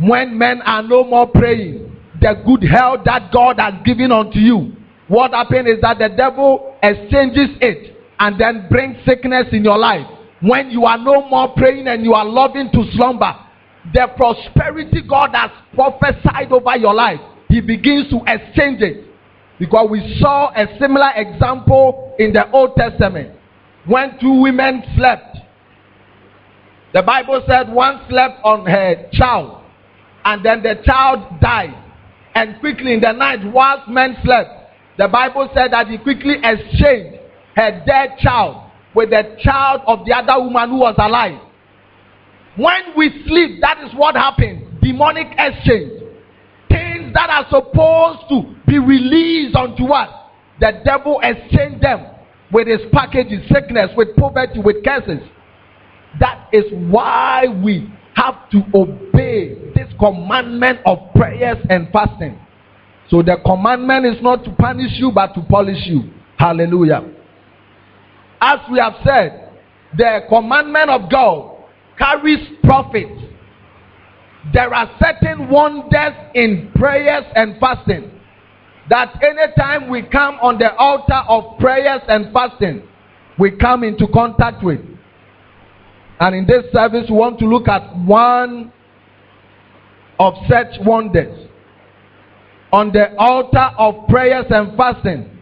When 0.00 0.36
men 0.36 0.62
are 0.62 0.82
no 0.82 1.04
more 1.04 1.26
praying, 1.28 1.96
the 2.20 2.42
good 2.44 2.62
health 2.68 3.00
that 3.04 3.30
God 3.32 3.58
has 3.58 3.74
given 3.84 4.10
unto 4.10 4.38
you, 4.38 4.72
what 5.08 5.32
happens 5.32 5.68
is 5.68 5.80
that 5.82 5.98
the 5.98 6.08
devil 6.08 6.76
exchanges 6.82 7.56
it 7.60 7.96
and 8.18 8.40
then 8.40 8.66
brings 8.70 8.96
sickness 9.04 9.46
in 9.52 9.62
your 9.64 9.78
life. 9.78 10.06
When 10.40 10.70
you 10.70 10.84
are 10.84 10.98
no 10.98 11.28
more 11.28 11.52
praying 11.54 11.86
and 11.88 12.04
you 12.04 12.14
are 12.14 12.24
loving 12.24 12.70
to 12.72 12.84
slumber, 12.92 13.32
the 13.94 14.08
prosperity 14.16 15.02
God 15.08 15.30
has 15.34 15.50
prophesied 15.74 16.50
over 16.50 16.76
your 16.76 16.94
life, 16.94 17.20
He 17.48 17.60
begins 17.60 18.10
to 18.10 18.20
exchange 18.26 18.82
it. 18.82 19.05
Because 19.58 19.88
we 19.90 20.18
saw 20.20 20.50
a 20.54 20.66
similar 20.78 21.10
example 21.16 22.14
in 22.18 22.32
the 22.32 22.50
Old 22.50 22.76
Testament 22.76 23.34
when 23.86 24.18
two 24.20 24.42
women 24.42 24.82
slept. 24.96 25.38
The 26.92 27.02
Bible 27.02 27.42
said 27.46 27.72
one 27.72 28.00
slept 28.08 28.40
on 28.44 28.66
her 28.66 29.08
child 29.12 29.62
and 30.24 30.44
then 30.44 30.62
the 30.62 30.82
child 30.84 31.40
died. 31.40 31.74
And 32.34 32.60
quickly 32.60 32.92
in 32.94 33.00
the 33.00 33.12
night, 33.12 33.40
whilst 33.52 33.88
men 33.88 34.16
slept, 34.22 34.50
the 34.98 35.08
Bible 35.08 35.48
said 35.54 35.72
that 35.72 35.86
he 35.88 35.98
quickly 35.98 36.34
exchanged 36.42 37.18
her 37.54 37.82
dead 37.86 38.18
child 38.18 38.70
with 38.94 39.10
the 39.10 39.36
child 39.42 39.82
of 39.86 40.04
the 40.04 40.12
other 40.12 40.42
woman 40.42 40.70
who 40.70 40.78
was 40.78 40.94
alive. 40.98 41.40
When 42.56 42.96
we 42.96 43.24
sleep, 43.26 43.60
that 43.60 43.82
is 43.84 43.94
what 43.94 44.16
happens 44.16 44.66
demonic 44.82 45.28
exchange. 45.38 46.02
Things 46.68 47.12
that 47.14 47.28
are 47.30 47.46
supposed 47.50 48.28
to 48.30 48.55
be 48.66 48.78
released 48.78 49.56
unto 49.56 49.84
us, 49.92 50.10
the 50.60 50.80
devil 50.84 51.20
exchange 51.22 51.80
them 51.80 52.06
with 52.52 52.66
his 52.68 52.80
packages, 52.92 53.46
sickness, 53.52 53.90
with 53.96 54.16
poverty, 54.16 54.60
with 54.62 54.84
curses. 54.84 55.20
That 56.20 56.48
is 56.52 56.64
why 56.72 57.44
we 57.62 57.92
have 58.14 58.48
to 58.50 58.62
obey 58.74 59.54
this 59.74 59.92
commandment 59.98 60.80
of 60.86 60.98
prayers 61.14 61.58
and 61.68 61.88
fasting. 61.92 62.38
So 63.10 63.22
the 63.22 63.36
commandment 63.44 64.06
is 64.06 64.22
not 64.22 64.44
to 64.44 64.50
punish 64.52 64.92
you, 64.98 65.12
but 65.14 65.34
to 65.34 65.42
polish 65.42 65.86
you. 65.86 66.10
Hallelujah. 66.38 67.04
As 68.40 68.58
we 68.70 68.78
have 68.78 68.94
said, 69.04 69.52
the 69.96 70.20
commandment 70.28 70.90
of 70.90 71.10
God 71.10 71.64
carries 71.98 72.46
profit. 72.64 73.08
There 74.52 74.72
are 74.74 74.90
certain 75.02 75.48
wonders 75.50 76.14
in 76.34 76.70
prayers 76.74 77.24
and 77.34 77.58
fasting 77.60 78.15
that 78.88 79.20
anytime 79.22 79.88
we 79.90 80.02
come 80.02 80.36
on 80.36 80.58
the 80.58 80.74
altar 80.76 81.22
of 81.28 81.58
prayers 81.58 82.02
and 82.08 82.32
fasting, 82.32 82.86
we 83.38 83.50
come 83.56 83.84
into 83.84 84.06
contact 84.08 84.64
with. 84.64 84.80
And 86.20 86.34
in 86.34 86.46
this 86.46 86.72
service, 86.72 87.06
we 87.10 87.16
want 87.16 87.38
to 87.40 87.46
look 87.46 87.68
at 87.68 87.94
one 87.98 88.72
of 90.18 90.34
such 90.48 90.78
wonders. 90.84 91.48
On 92.72 92.90
the 92.92 93.14
altar 93.18 93.70
of 93.78 94.08
prayers 94.08 94.46
and 94.50 94.76
fasting, 94.76 95.38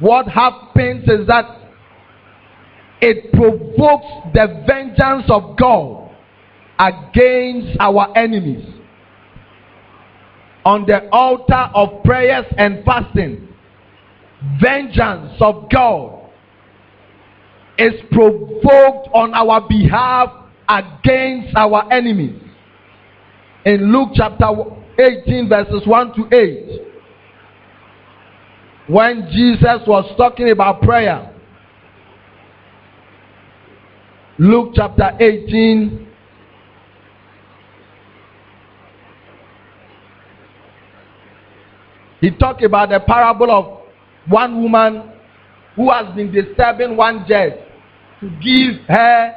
what 0.00 0.26
happens 0.26 1.04
is 1.08 1.26
that 1.28 1.44
it 3.00 3.32
provokes 3.32 4.32
the 4.34 4.64
vengeance 4.66 5.24
of 5.28 5.56
God 5.56 6.10
against 6.78 7.76
our 7.80 8.16
enemies. 8.16 8.64
On 10.64 10.86
the 10.86 11.08
altar 11.10 11.70
of 11.74 12.02
prayers 12.04 12.46
and 12.56 12.84
fasting, 12.84 13.48
vengeance 14.60 15.34
of 15.40 15.68
God 15.70 16.30
is 17.78 17.94
provoked 18.10 19.08
on 19.12 19.34
our 19.34 19.66
behalf 19.68 20.30
against 20.68 21.56
our 21.56 21.92
enemies. 21.92 22.40
In 23.64 23.92
Luke 23.92 24.10
chapter 24.14 24.46
18, 24.98 25.48
verses 25.48 25.86
1 25.86 26.14
to 26.14 26.36
8, 26.36 26.80
when 28.88 29.28
Jesus 29.30 29.80
was 29.86 30.12
talking 30.16 30.50
about 30.50 30.82
prayer, 30.82 31.28
Luke 34.38 34.72
chapter 34.74 35.10
18, 35.20 36.08
he 42.22 42.30
talked 42.30 42.62
about 42.62 42.88
the 42.90 43.00
parable 43.00 43.50
of 43.50 43.80
one 44.30 44.62
woman 44.62 45.10
who 45.74 45.90
has 45.90 46.14
been 46.14 46.30
disturbing 46.32 46.96
one 46.96 47.26
judge 47.28 47.54
to 48.20 48.30
give 48.40 48.80
her 48.88 49.34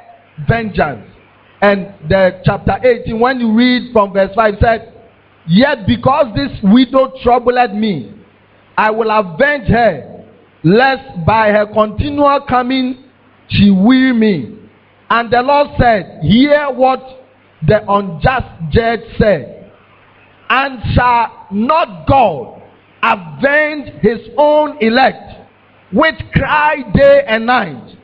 vengeance. 0.48 1.10
And 1.62 1.96
the 2.08 2.42
chapter 2.46 2.78
18, 2.84 3.20
when 3.20 3.40
you 3.40 3.54
read 3.54 3.92
from 3.92 4.14
verse 4.14 4.30
5, 4.36 4.54
said, 4.62 4.94
Yet 5.48 5.88
because 5.88 6.28
this 6.36 6.52
widow 6.62 7.12
troubled 7.24 7.74
me, 7.74 8.14
I 8.78 8.92
will 8.92 9.10
avenge 9.10 9.68
her, 9.70 10.24
lest 10.64 11.26
by 11.26 11.52
her 11.52 11.66
continual 11.66 12.42
coming 12.48 13.04
she 13.50 13.72
weary 13.72 14.14
me. 14.14 14.60
And 15.10 15.32
the 15.32 15.42
Lord 15.42 15.70
said, 15.80 16.20
Hear 16.22 16.68
what 16.72 17.02
the 17.66 17.82
unjust 17.92 18.46
judge 18.72 19.02
said. 19.18 19.72
And 20.50 20.80
shall 20.94 21.48
not 21.52 22.08
God 22.08 22.55
avenge 23.06 24.02
his 24.02 24.20
own 24.38 24.78
elect, 24.82 25.48
which 25.94 26.16
cry 26.34 26.78
day 26.94 27.24
and 27.28 27.46
night 27.46 27.98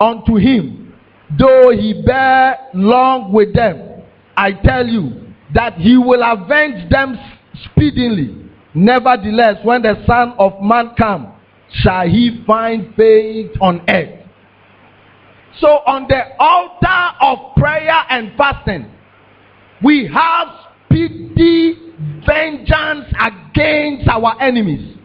unto 0.00 0.36
him, 0.36 0.94
though 1.38 1.70
he 1.70 2.02
bear 2.06 2.56
long 2.74 3.32
with 3.32 3.54
them? 3.54 4.02
I 4.36 4.52
tell 4.52 4.86
you 4.86 5.32
that 5.54 5.74
he 5.74 5.96
will 5.96 6.22
avenge 6.22 6.90
them 6.90 7.18
speedily. 7.64 8.44
Nevertheless, 8.74 9.56
when 9.64 9.82
the 9.82 10.02
Son 10.06 10.34
of 10.38 10.60
Man 10.62 10.92
come, 10.98 11.32
shall 11.70 12.06
he 12.06 12.42
find 12.46 12.94
faith 12.94 13.50
on 13.60 13.82
earth? 13.88 14.22
So 15.60 15.68
on 15.68 16.06
the 16.08 16.22
altar 16.38 17.16
of 17.22 17.54
prayer 17.56 18.02
and 18.10 18.32
fasting, 18.36 18.90
we 19.82 20.06
have 20.12 20.48
speedy 20.84 21.85
vengeance 22.26 23.06
against 23.18 24.08
our 24.08 24.40
enemies. 24.40 24.96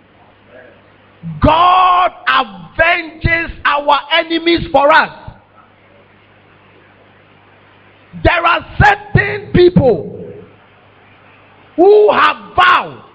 God 1.41 2.12
avenges 2.27 3.57
our 3.63 4.00
enemies 4.12 4.67
for 4.71 4.91
us. 4.91 5.31
There 8.24 8.45
are 8.45 8.77
certain 8.83 9.51
people 9.53 10.33
who 11.77 12.12
have 12.12 12.55
vowed 12.55 13.05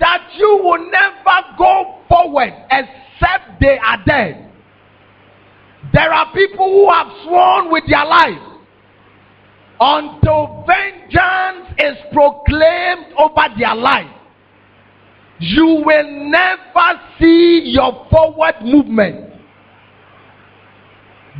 that 0.00 0.28
you 0.36 0.60
will 0.62 0.90
never 0.90 1.56
go 1.56 2.00
forward 2.08 2.52
except 2.70 3.60
they 3.60 3.78
are 3.78 4.02
dead. 4.04 4.50
There 5.92 6.12
are 6.12 6.32
people 6.34 6.68
who 6.70 6.90
have 6.90 7.06
sworn 7.24 7.72
with 7.72 7.84
their 7.88 8.04
life 8.04 8.51
until 9.84 10.64
vengeance 10.64 11.74
is 11.76 11.96
proclaimed 12.12 13.06
over 13.18 13.48
their 13.58 13.74
life. 13.74 14.10
You 15.40 15.82
will 15.84 16.30
never 16.30 17.00
see 17.18 17.62
your 17.64 18.06
forward 18.08 18.54
movement. 18.62 19.32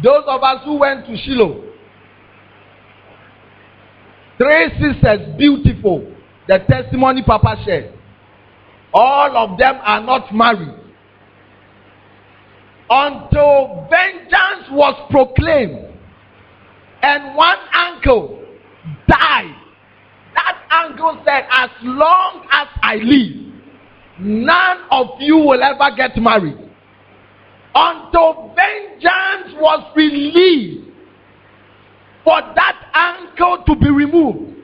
Those 0.02 0.24
of 0.26 0.42
us 0.42 0.64
who 0.64 0.78
went 0.78 1.06
to 1.06 1.16
Shiloh, 1.18 1.62
three 4.38 4.70
sisters, 4.80 5.36
beautiful, 5.38 6.12
the 6.48 6.58
testimony 6.68 7.22
Papa 7.22 7.62
shared. 7.64 7.96
All 8.92 9.36
of 9.36 9.56
them 9.56 9.76
are 9.84 10.02
not 10.02 10.34
married. 10.34 10.80
Until 12.90 13.86
vengeance 13.88 14.66
was 14.72 15.08
proclaimed 15.10 15.91
and 17.02 17.34
one 17.34 17.58
uncle 17.74 18.42
died. 19.08 19.54
That 20.34 20.58
uncle 20.70 21.20
said, 21.24 21.44
As 21.50 21.70
long 21.82 22.46
as 22.50 22.68
I 22.82 22.96
live, 22.96 23.52
none 24.20 24.78
of 24.90 25.08
you 25.20 25.36
will 25.36 25.62
ever 25.62 25.94
get 25.96 26.16
married. 26.16 26.56
Until 27.74 28.54
vengeance 28.54 29.54
was 29.58 29.92
released 29.96 30.88
for 32.24 32.40
that 32.54 32.78
uncle 32.94 33.64
to 33.66 33.76
be 33.80 33.90
removed, 33.90 34.56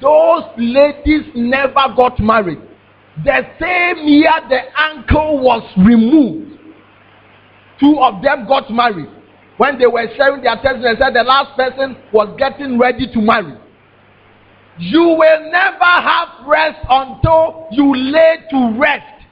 those 0.00 0.44
ladies 0.56 1.32
never 1.34 1.94
got 1.96 2.18
married. 2.20 2.60
The 3.24 3.42
same 3.60 4.06
year 4.08 4.30
the 4.48 4.60
uncle 4.80 5.40
was 5.42 5.62
removed, 5.76 6.58
two 7.80 7.98
of 8.00 8.22
them 8.22 8.46
got 8.46 8.70
married. 8.70 9.08
When 9.62 9.78
they 9.78 9.86
were 9.86 10.08
sharing 10.16 10.42
their 10.42 10.56
testimony, 10.56 10.96
they 10.96 11.00
said 11.00 11.14
the 11.14 11.22
last 11.22 11.56
person 11.56 11.96
was 12.12 12.34
getting 12.36 12.80
ready 12.80 13.06
to 13.06 13.20
marry. 13.20 13.56
You 14.80 15.02
will 15.02 15.52
never 15.52 15.84
have 15.84 16.44
rest 16.44 16.80
until 16.90 17.68
you 17.70 17.94
lay 17.94 18.38
to 18.50 18.76
rest 18.76 19.24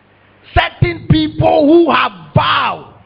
certain 0.55 1.09
people 1.11 1.67
who 1.67 1.91
have 1.91 2.13
vowed 2.33 3.03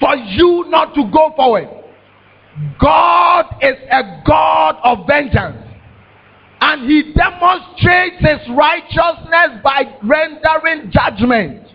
for 0.00 0.16
you 0.16 0.64
not 0.66 0.96
to 0.96 1.08
go 1.12 1.32
forward. 1.36 1.68
God 2.80 3.44
is 3.62 3.76
a 3.88 4.20
God 4.26 4.78
of 4.82 5.06
vengeance. 5.06 5.62
And 6.60 6.90
he 6.90 7.12
demonstrates 7.14 8.16
his 8.18 8.48
righteousness 8.56 9.60
by 9.62 9.84
rendering 10.02 10.90
judgment. 10.90 11.67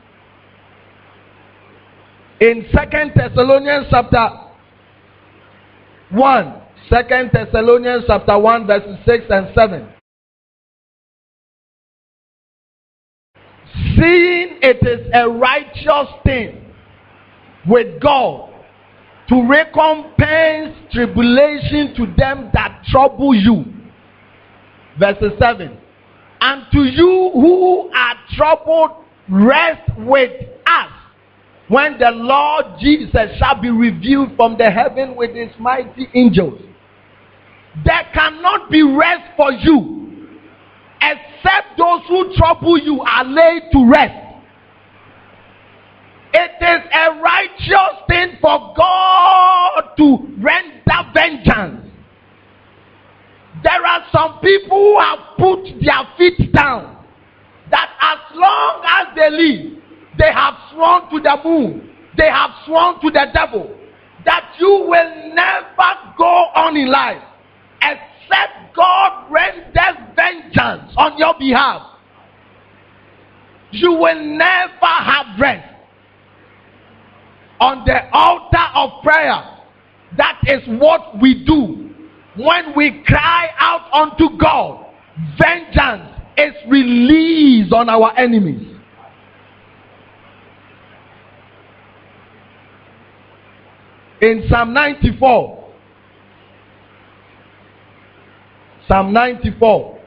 In 2.39 2.65
Second 2.73 3.13
Thessalonians 3.15 3.87
chapter 3.89 4.29
1, 6.11 6.61
2 6.89 6.95
Thessalonians 7.31 8.03
chapter 8.07 8.37
1, 8.37 8.67
verses 8.67 8.97
6 9.05 9.25
and 9.29 9.47
7. 9.55 9.89
Seeing 13.95 14.59
it 14.61 14.85
is 14.85 15.07
a 15.13 15.29
righteous 15.29 16.13
thing 16.23 16.65
with 17.67 18.01
God 18.01 18.49
to 19.29 19.47
recompense 19.47 20.75
tribulation 20.91 21.93
to 21.95 22.13
them 22.17 22.49
that 22.53 22.83
trouble 22.87 23.33
you. 23.33 23.65
Verses 24.99 25.31
7. 25.39 25.77
And 26.41 26.65
to 26.73 26.79
you 26.79 27.31
who 27.33 27.89
are 27.95 28.15
troubled, 28.35 29.05
rest 29.29 29.89
with 29.97 30.31
when 31.73 31.97
the 31.97 32.11
Lord 32.11 32.65
Jesus 32.79 33.35
shall 33.39 33.59
be 33.59 33.71
revealed 33.71 34.35
from 34.35 34.59
the 34.59 34.69
heaven 34.69 35.15
with 35.15 35.35
his 35.35 35.49
mighty 35.59 36.07
angels. 36.13 36.61
There 37.83 38.07
cannot 38.13 38.69
be 38.69 38.83
rest 38.83 39.31
for 39.35 39.51
you 39.51 40.27
except 41.01 41.75
those 41.75 42.01
who 42.07 42.31
trouble 42.35 42.77
you 42.77 43.01
are 43.01 43.23
laid 43.25 43.63
to 43.71 43.89
rest. 43.89 44.43
It 46.35 46.51
is 46.61 46.91
a 46.93 47.19
righteous 47.19 48.05
thing 48.07 48.37
for 48.39 48.75
God 48.77 49.95
to 49.97 50.17
render 50.37 51.11
vengeance. 51.11 51.89
There 53.63 53.83
are 53.83 54.03
some 54.11 54.39
people 54.41 54.77
who 54.77 54.99
have 54.99 55.19
put 55.39 55.63
their 55.81 56.07
feet 56.19 56.53
down 56.53 57.03
that 57.71 57.89
as 57.99 58.37
long 58.37 58.83
as 58.85 59.15
they 59.15 59.29
live, 59.31 59.82
they 60.17 60.31
have 60.31 60.53
sworn 60.71 61.09
to 61.11 61.19
the 61.19 61.37
moon, 61.43 61.89
they 62.17 62.29
have 62.29 62.51
sworn 62.65 62.99
to 63.01 63.09
the 63.11 63.25
devil 63.33 63.75
that 64.25 64.55
you 64.59 64.69
will 64.87 65.33
never 65.33 66.13
go 66.17 66.25
on 66.55 66.77
in 66.77 66.87
life 66.89 67.21
except 67.81 68.75
God 68.75 69.31
renders 69.31 70.15
vengeance 70.15 70.93
on 70.97 71.17
your 71.17 71.33
behalf. 71.37 71.81
You 73.71 73.91
will 73.93 74.23
never 74.37 74.71
have 74.81 75.39
rest 75.39 75.67
on 77.59 77.83
the 77.85 78.09
altar 78.13 78.65
of 78.75 79.03
prayer. 79.03 79.43
That 80.17 80.39
is 80.45 80.61
what 80.79 81.19
we 81.21 81.43
do 81.45 81.89
when 82.41 82.75
we 82.75 83.03
cry 83.05 83.49
out 83.59 83.91
unto 83.93 84.37
God. 84.37 84.85
Vengeance 85.41 86.09
is 86.37 86.53
released 86.69 87.73
on 87.73 87.89
our 87.89 88.15
enemies. 88.17 88.72
In 94.23 94.45
Psalm 94.49 94.73
94, 94.73 95.73
Psalm 98.87 99.13
94, 99.13 99.99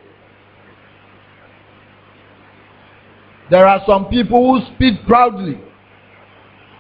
there 3.50 3.66
are 3.66 3.80
some 3.86 4.06
people 4.06 4.58
who 4.60 4.74
speak 4.74 5.06
proudly 5.06 5.60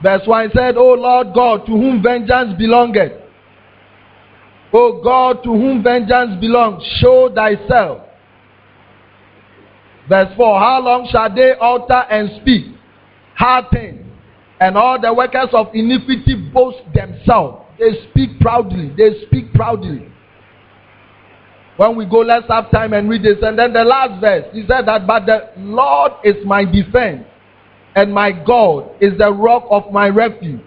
Verse 0.02 0.22
1 0.26 0.50
said, 0.54 0.76
O 0.76 0.92
Lord 0.92 1.28
God, 1.34 1.64
to 1.66 1.72
whom 1.72 2.02
vengeance 2.02 2.54
belongeth. 2.58 3.12
O 4.72 5.00
God, 5.02 5.42
to 5.44 5.50
whom 5.50 5.82
vengeance 5.82 6.38
belongs, 6.40 6.82
show 7.00 7.32
thyself. 7.34 8.02
Verse 10.08 10.28
4 10.36 10.60
How 10.60 10.80
long 10.82 11.08
shall 11.10 11.34
they 11.34 11.52
alter 11.54 12.02
and 12.10 12.40
speak 12.40 12.66
hard 13.34 13.66
things, 13.72 14.05
and 14.60 14.76
all 14.76 15.00
the 15.00 15.12
workers 15.12 15.48
of 15.52 15.68
iniquity 15.74 16.50
boast 16.52 16.78
themselves? 16.94 17.64
They 17.78 18.08
speak 18.10 18.40
proudly. 18.40 18.92
They 18.96 19.26
speak 19.26 19.52
proudly. 19.52 20.12
When 21.76 21.94
we 21.94 22.06
go, 22.06 22.20
let's 22.20 22.46
have 22.48 22.70
time 22.70 22.94
and 22.94 23.08
read 23.08 23.22
this. 23.22 23.36
And 23.42 23.58
then 23.58 23.72
the 23.72 23.84
last 23.84 24.20
verse, 24.20 24.46
he 24.52 24.62
said 24.66 24.86
that, 24.86 25.06
But 25.06 25.26
the 25.26 25.50
Lord 25.58 26.12
is 26.24 26.36
my 26.44 26.64
defense, 26.64 27.26
and 27.94 28.12
my 28.12 28.32
God 28.32 28.90
is 29.00 29.18
the 29.18 29.30
rock 29.30 29.66
of 29.70 29.92
my 29.92 30.08
refuge, 30.08 30.62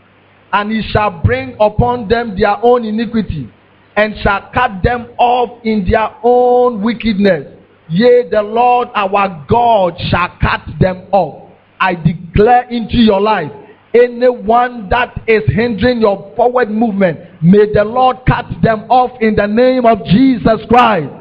and 0.53 0.71
he 0.71 0.83
shall 0.91 1.09
bring 1.23 1.55
upon 1.59 2.07
them 2.07 2.37
their 2.39 2.63
own 2.63 2.85
iniquity, 2.85 3.51
and 3.95 4.15
shall 4.21 4.51
cut 4.53 4.83
them 4.83 5.07
off 5.17 5.63
in 5.63 5.87
their 5.89 6.09
own 6.23 6.83
wickedness. 6.83 7.55
Yea, 7.89 8.29
the 8.29 8.43
Lord 8.43 8.89
our 8.93 9.45
God 9.49 9.95
shall 10.11 10.37
cut 10.39 10.61
them 10.79 11.07
off. 11.11 11.49
I 11.79 11.95
declare 11.95 12.69
into 12.69 12.97
your 12.97 13.19
life, 13.19 13.51
anyone 13.93 14.89
that 14.89 15.21
is 15.27 15.43
hindering 15.47 16.01
your 16.01 16.33
forward 16.35 16.69
movement, 16.69 17.19
may 17.41 17.71
the 17.73 17.83
Lord 17.83 18.17
cut 18.27 18.45
them 18.61 18.81
off 18.89 19.11
in 19.21 19.35
the 19.35 19.47
name 19.47 19.85
of 19.85 20.03
Jesus 20.05 20.61
Christ. 20.69 21.13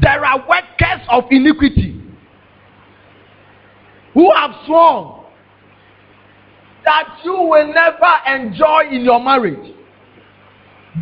There 0.00 0.24
are 0.24 0.38
workers 0.48 1.06
of 1.10 1.24
iniquity 1.30 2.00
who 4.14 4.32
have 4.34 4.52
sworn 4.66 5.24
that 6.84 7.20
you 7.24 7.32
will 7.32 7.72
never 7.72 8.12
enjoy 8.26 8.88
in 8.90 9.04
your 9.04 9.22
marriage. 9.22 9.74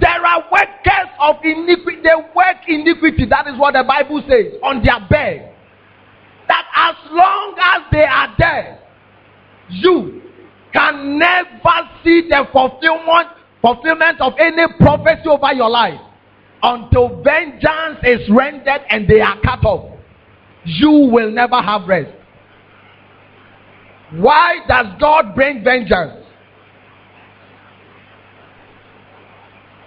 There 0.01 0.25
are 0.25 0.45
workers 0.51 1.11
of 1.19 1.37
iniquity, 1.43 2.01
they 2.03 2.15
work 2.35 2.69
iniquity. 2.69 3.27
That 3.29 3.49
is 3.49 3.59
what 3.59 3.75
the 3.75 3.85
Bible 3.87 4.23
says 4.29 4.55
on 4.63 4.85
their 4.85 5.01
bed. 5.09 5.55
That 6.49 6.67
as 6.75 6.97
long 7.11 7.55
as 7.59 7.83
they 7.91 8.05
are 8.05 8.35
there, 8.39 8.79
you 9.71 10.23
can 10.73 11.19
never 11.19 11.91
see 12.05 12.29
the 12.29 12.47
fulfillment 12.53 13.29
fulfillment 13.61 14.21
of 14.21 14.33
any 14.39 14.65
prophecy 14.79 15.29
over 15.29 15.53
your 15.53 15.69
life 15.69 16.01
until 16.63 17.23
vengeance 17.23 17.99
is 18.03 18.29
rendered 18.31 18.83
and 18.89 19.09
they 19.09 19.21
are 19.21 19.39
cut 19.43 19.65
off. 19.65 19.99
You 20.65 20.91
will 21.13 21.31
never 21.31 21.61
have 21.61 21.87
rest. 21.87 22.11
Why 24.13 24.57
does 24.67 24.87
God 25.01 25.35
bring 25.35 25.63
vengeance? 25.63 26.25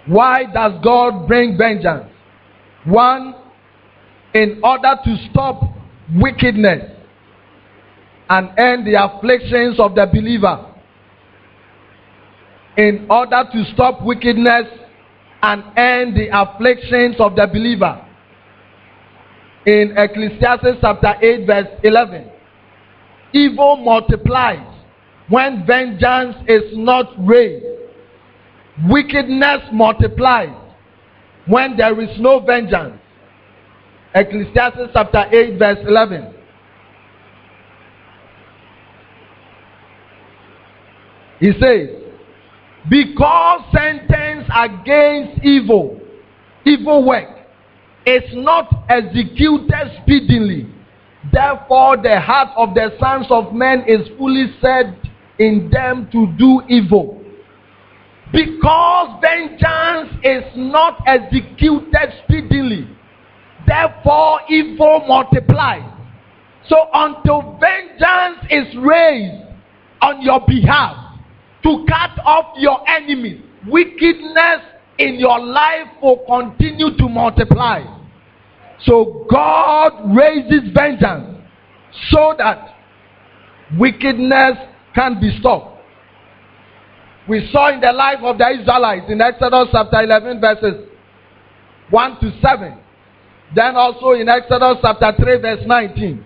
Why 0.06 0.44
does 0.52 0.72
God 0.82 1.26
bring 1.26 1.56
vengeance? 1.56 2.10
One, 2.84 3.34
in 4.34 4.60
order 4.62 4.94
to 5.04 5.28
stop 5.30 5.62
wickedness 6.16 6.93
and 8.28 8.58
end 8.58 8.86
the 8.86 8.94
afflictions 9.02 9.78
of 9.78 9.94
the 9.94 10.06
believer. 10.06 10.70
In 12.76 13.06
order 13.08 13.44
to 13.52 13.64
stop 13.72 14.02
wickedness 14.02 14.66
and 15.42 15.62
end 15.76 16.16
the 16.16 16.28
afflictions 16.32 17.16
of 17.18 17.36
the 17.36 17.46
believer. 17.46 18.00
In 19.66 19.94
Ecclesiastes 19.96 20.78
chapter 20.80 21.14
8, 21.22 21.46
verse 21.46 21.68
11, 21.82 22.30
evil 23.32 23.76
multiplies 23.76 24.66
when 25.28 25.64
vengeance 25.66 26.36
is 26.48 26.72
not 26.72 27.06
raised. 27.18 27.64
Wickedness 28.88 29.60
multiplies 29.72 30.54
when 31.46 31.76
there 31.76 31.98
is 32.00 32.10
no 32.18 32.40
vengeance. 32.40 32.98
Ecclesiastes 34.14 34.90
chapter 34.92 35.24
8, 35.30 35.58
verse 35.58 35.78
11. 35.86 36.33
He 41.44 41.52
says, 41.60 41.90
Because 42.88 43.60
sentence 43.70 44.48
against 44.56 45.44
evil, 45.44 46.00
evil 46.64 47.06
work, 47.06 47.28
is 48.06 48.22
not 48.32 48.86
executed 48.88 50.00
speedily, 50.00 50.66
therefore 51.30 51.98
the 51.98 52.18
heart 52.18 52.48
of 52.56 52.72
the 52.72 52.96
sons 52.98 53.26
of 53.28 53.52
men 53.52 53.84
is 53.86 54.08
fully 54.16 54.54
set 54.62 54.86
in 55.38 55.68
them 55.70 56.08
to 56.12 56.32
do 56.38 56.62
evil. 56.66 57.22
Because 58.32 59.20
vengeance 59.20 60.16
is 60.22 60.44
not 60.56 61.02
executed 61.06 62.22
speedily, 62.24 62.88
therefore 63.66 64.40
evil 64.48 65.04
multiplies. 65.06 65.92
So 66.70 66.88
until 66.94 67.58
vengeance 67.60 68.46
is 68.48 68.74
raised 68.78 69.44
on 70.00 70.22
your 70.22 70.40
behalf 70.46 71.03
to 71.64 71.84
cut 71.88 72.18
off 72.24 72.56
your 72.58 72.88
enemies, 72.88 73.40
wickedness 73.66 74.60
in 74.98 75.16
your 75.18 75.40
life 75.40 75.88
will 76.02 76.24
continue 76.26 76.96
to 76.96 77.08
multiply. 77.08 77.82
So 78.84 79.26
God 79.30 80.14
raises 80.14 80.70
vengeance 80.74 81.42
so 82.10 82.34
that 82.38 82.74
wickedness 83.78 84.56
can 84.94 85.20
be 85.20 85.36
stopped. 85.40 85.82
We 87.28 87.48
saw 87.50 87.72
in 87.72 87.80
the 87.80 87.92
life 87.92 88.18
of 88.22 88.36
the 88.36 88.46
Israelites 88.60 89.06
in 89.08 89.20
Exodus 89.20 89.68
chapter 89.72 90.02
11 90.02 90.40
verses 90.40 90.88
1 91.90 92.20
to 92.20 92.40
7. 92.42 92.78
Then 93.54 93.76
also 93.76 94.10
in 94.10 94.28
Exodus 94.28 94.76
chapter 94.82 95.12
3 95.16 95.40
verse 95.40 95.62
19. 95.66 96.24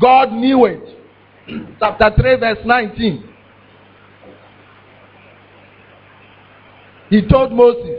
God 0.00 0.32
knew 0.32 0.64
it. 0.64 0.98
chapter 1.78 2.10
3 2.16 2.36
verse 2.36 2.58
19. 2.64 3.31
He 7.12 7.20
told 7.28 7.52
Moses, 7.52 7.90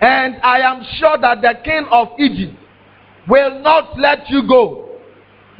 And 0.00 0.38
I 0.42 0.58
am 0.58 0.82
sure 0.98 1.16
that 1.18 1.40
the 1.40 1.54
king 1.64 1.86
of 1.92 2.08
Egypt 2.18 2.58
will 3.28 3.60
not 3.62 3.96
let 3.96 4.28
you 4.28 4.42
go. 4.48 4.98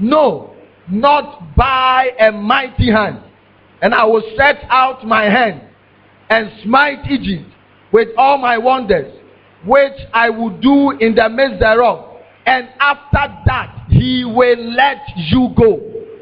No, 0.00 0.56
not 0.90 1.54
by 1.54 2.10
a 2.18 2.32
mighty 2.32 2.90
hand. 2.90 3.20
And 3.80 3.94
I 3.94 4.04
will 4.06 4.24
stretch 4.32 4.56
out 4.70 5.06
my 5.06 5.22
hand 5.22 5.62
and 6.30 6.50
smite 6.64 7.08
Egypt 7.08 7.48
with 7.92 8.08
all 8.18 8.38
my 8.38 8.58
wonders, 8.58 9.14
which 9.64 9.92
I 10.12 10.30
will 10.30 10.50
do 10.58 10.90
in 10.98 11.14
the 11.14 11.28
midst 11.28 11.60
thereof. 11.60 12.16
And 12.44 12.70
after 12.80 13.22
that, 13.46 13.86
he 13.90 14.24
will 14.24 14.72
let 14.72 14.98
you 15.16 15.54
go. 15.56 15.78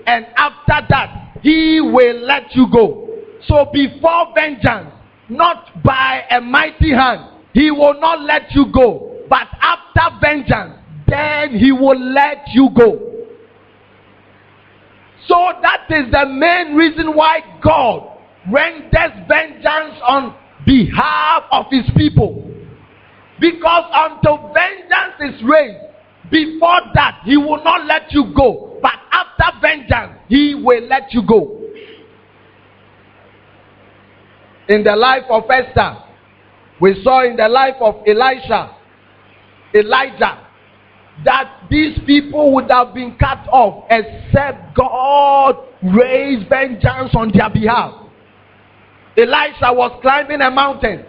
And 0.07 0.27
after 0.37 0.87
that, 0.91 1.39
he 1.41 1.81
will 1.81 2.21
let 2.27 2.55
you 2.55 2.67
go. 2.71 3.09
So 3.49 3.71
before 3.73 4.27
vengeance, 4.35 4.91
not 5.29 5.83
by 5.83 6.23
a 6.31 6.41
mighty 6.41 6.91
hand, 6.91 7.31
he 7.53 7.71
will 7.71 7.99
not 8.01 8.21
let 8.23 8.53
you 8.53 8.67
go. 8.73 9.25
But 9.29 9.49
after 9.61 10.19
vengeance, 10.21 10.75
then 11.09 11.57
he 11.59 11.73
will 11.73 11.99
let 11.99 12.49
you 12.53 12.69
go. 12.77 13.11
So 15.27 15.53
that 15.63 15.87
is 15.89 16.11
the 16.13 16.27
main 16.27 16.75
reason 16.75 17.15
why 17.15 17.41
God 17.63 18.19
renders 18.53 19.27
vengeance 19.29 19.99
on 20.07 20.37
behalf 20.67 21.45
of 21.51 21.67
his 21.71 21.85
people. 21.97 22.51
Because 23.41 23.85
until 23.93 24.53
vengeance 24.53 25.35
is 25.37 25.43
raised, 25.43 25.79
before 26.31 26.81
that, 26.95 27.21
he 27.25 27.37
will 27.37 27.63
not 27.63 27.87
let 27.87 28.13
you 28.13 28.33
go. 28.35 28.79
But 28.83 28.95
after 29.13 29.59
vengeance, 29.61 30.19
he 30.29 30.55
will 30.55 30.87
let 30.87 31.13
you 31.13 31.23
go. 31.27 31.64
In 34.69 34.83
the 34.83 34.97
life 34.97 35.25
of 35.29 35.45
Esther, 35.51 35.99
we 36.81 37.03
saw 37.03 37.25
in 37.25 37.37
the 37.37 37.49
life 37.49 37.77
of 37.81 37.97
Elisha, 38.07 38.77
Elijah, 39.75 40.49
that 41.25 41.67
these 41.71 41.99
people 42.07 42.53
would 42.55 42.71
have 42.71 42.95
been 42.95 43.17
cut 43.17 43.47
off 43.53 43.85
except 43.91 44.75
God 44.75 45.57
raised 45.83 46.49
vengeance 46.49 47.15
on 47.15 47.31
their 47.33 47.51
behalf. 47.51 47.95
Elisha 49.17 49.73
was 49.73 49.97
climbing 50.03 50.41
a 50.41 50.51
mountain, 50.51 51.05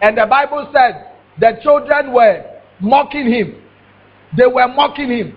and 0.00 0.18
the 0.18 0.26
Bible 0.26 0.68
said 0.74 1.12
the 1.38 1.60
children 1.62 2.12
were 2.12 2.44
mocking 2.80 3.30
him. 3.32 3.62
They 4.36 4.46
were 4.46 4.66
mocking 4.68 5.10
him, 5.10 5.36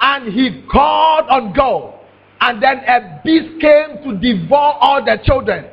and 0.00 0.32
he 0.32 0.64
called 0.70 1.28
on 1.28 1.52
God. 1.52 1.94
And 2.40 2.62
then 2.62 2.78
a 2.78 3.20
beast 3.24 3.60
came 3.60 4.02
to 4.04 4.16
devour 4.18 4.74
all 4.80 5.04
the 5.04 5.18
children. 5.24 5.66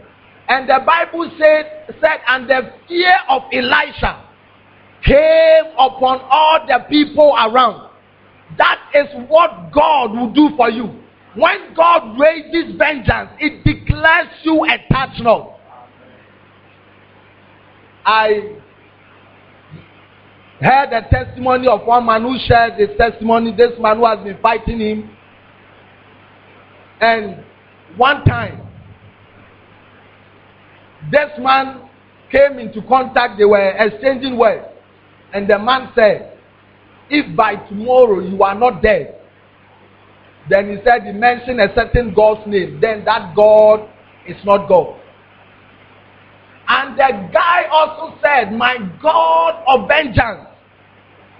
And 0.49 0.67
the 0.69 0.79
Bible 0.85 1.31
said, 1.39 1.95
said, 2.01 2.19
and 2.27 2.49
the 2.49 2.73
fear 2.87 3.15
of 3.29 3.43
Elisha 3.53 4.25
came 5.05 5.65
upon 5.73 6.21
all 6.29 6.65
the 6.67 6.79
people 6.89 7.33
around. 7.35 7.89
That 8.57 8.79
is 8.93 9.07
what 9.29 9.71
God 9.71 10.11
will 10.11 10.31
do 10.31 10.55
for 10.55 10.69
you. 10.69 10.99
When 11.35 11.73
God 11.75 12.19
raises 12.19 12.75
vengeance, 12.77 13.31
it 13.39 13.63
declares 13.63 14.27
you 14.43 14.65
a 14.65 14.77
touch 14.91 15.19
not. 15.19 15.57
I 18.05 18.57
heard 20.59 20.89
the 20.91 21.01
testimony 21.09 21.67
of 21.67 21.85
one 21.85 22.05
man 22.05 22.21
who 22.21 22.37
shared 22.45 22.73
his 22.73 22.95
testimony. 22.97 23.55
This 23.55 23.71
man 23.79 23.97
who 23.97 24.05
has 24.05 24.19
been 24.23 24.37
fighting 24.41 24.79
him. 24.79 25.09
And 27.01 27.43
one 27.97 28.23
time, 28.25 28.61
this 31.11 31.31
man 31.39 31.89
came 32.31 32.59
into 32.59 32.81
contact, 32.87 33.37
they 33.37 33.45
were 33.45 33.69
exchanging 33.77 34.37
words. 34.37 34.65
And 35.33 35.49
the 35.49 35.57
man 35.59 35.91
said, 35.95 36.37
If 37.09 37.35
by 37.35 37.55
tomorrow 37.55 38.19
you 38.19 38.41
are 38.43 38.55
not 38.55 38.81
dead, 38.81 39.19
then 40.49 40.69
he 40.69 40.77
said, 40.83 41.03
He 41.03 41.11
mentioned 41.11 41.59
a 41.61 41.73
certain 41.75 42.13
God's 42.13 42.47
name, 42.47 42.79
then 42.81 43.05
that 43.05 43.35
God 43.35 43.89
is 44.27 44.37
not 44.45 44.67
God. 44.67 44.99
And 46.67 46.97
the 46.97 47.29
guy 47.33 47.65
also 47.71 48.17
said, 48.21 48.53
My 48.53 48.77
God 49.01 49.63
of 49.67 49.87
vengeance 49.87 50.47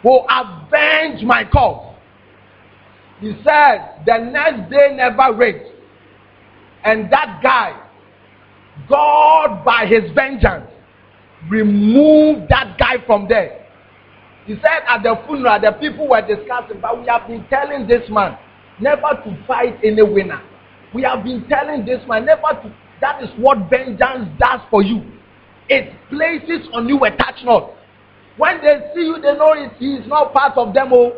will 0.04 0.26
avenge 0.30 1.24
my 1.24 1.46
cause. 1.46 1.96
He 3.20 3.34
said, 3.46 4.04
The 4.06 4.18
next 4.18 4.70
day 4.70 4.96
never 4.96 5.34
rained. 5.34 5.68
And 6.84 7.12
that 7.12 7.40
guy, 7.42 7.80
God 8.90 9.64
by 9.64 9.86
his 9.86 10.12
vengeance, 10.14 10.70
removed 11.50 12.50
that 12.50 12.78
guy 12.78 13.04
from 13.06 13.28
there. 13.28 13.66
He 14.46 14.56
said 14.56 14.84
at 14.88 15.04
the 15.04 15.16
funeral, 15.26 15.60
the 15.62 15.72
people 15.80 16.08
were 16.10 16.22
discussing, 16.22 16.82
but 16.82 17.00
we 17.00 17.08
have 17.08 17.28
been 17.28 17.46
telling 17.50 17.88
this 17.88 18.10
man 18.10 18.38
never 18.80 19.02
to 19.24 19.44
fight 19.48 19.78
any 19.84 20.04
winner. 20.04 20.42
We 20.94 21.04
have 21.04 21.24
been 21.24 21.48
telling 21.48 21.86
this 21.86 22.02
man 22.08 22.26
never 22.26 22.42
to. 22.42 22.76
That 23.02 23.22
is 23.24 23.30
what 23.38 23.70
vengeance 23.70 24.30
does 24.40 24.62
for 24.70 24.82
you. 24.82 25.02
It 25.70 25.94
places 26.10 26.68
on 26.74 26.88
you 26.88 27.04
a 27.04 27.12
touch 27.12 27.44
not. 27.44 27.74
When 28.38 28.62
they 28.62 28.80
see 28.96 29.02
you, 29.02 29.20
they 29.22 29.34
know 29.34 29.54
it. 29.54 29.74
He 29.78 29.96
is 29.96 30.08
not 30.08 30.34
part 30.34 30.58
of 30.58 30.74
them. 30.74 30.90
Oh, 30.92 31.12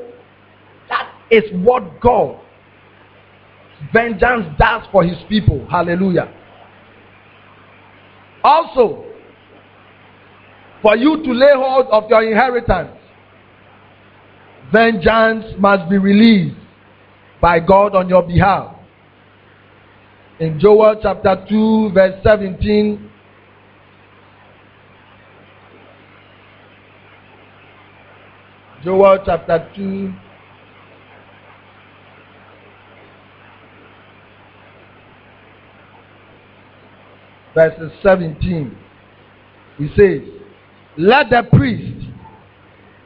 that 0.89 1.13
is 1.29 1.43
what 1.63 1.99
God 2.01 2.39
vengeance 3.93 4.47
does 4.57 4.83
for 4.91 5.03
His 5.03 5.17
people. 5.29 5.65
Hallelujah. 5.69 6.33
Also, 8.45 9.03
for 10.83 10.95
you 10.95 11.23
to 11.23 11.31
lay 11.31 11.53
hold 11.55 11.87
of 11.87 12.07
your 12.11 12.21
inheritance, 12.23 12.91
vengeance 14.71 15.45
must 15.57 15.89
be 15.89 15.97
released 15.97 16.55
by 17.41 17.59
God 17.59 17.95
on 17.95 18.07
your 18.07 18.21
behalf. 18.21 18.75
In 20.39 20.59
Joel 20.59 20.99
chapter 21.01 21.43
2, 21.49 21.89
verse 21.91 22.21
17, 22.23 23.09
Joel 28.83 29.23
chapter 29.25 29.67
2, 29.75 30.13
verses 37.55 37.91
17, 38.03 38.77
he 39.77 39.87
says, 39.97 40.21
Let 40.97 41.29
the 41.29 41.47
priest, 41.51 42.05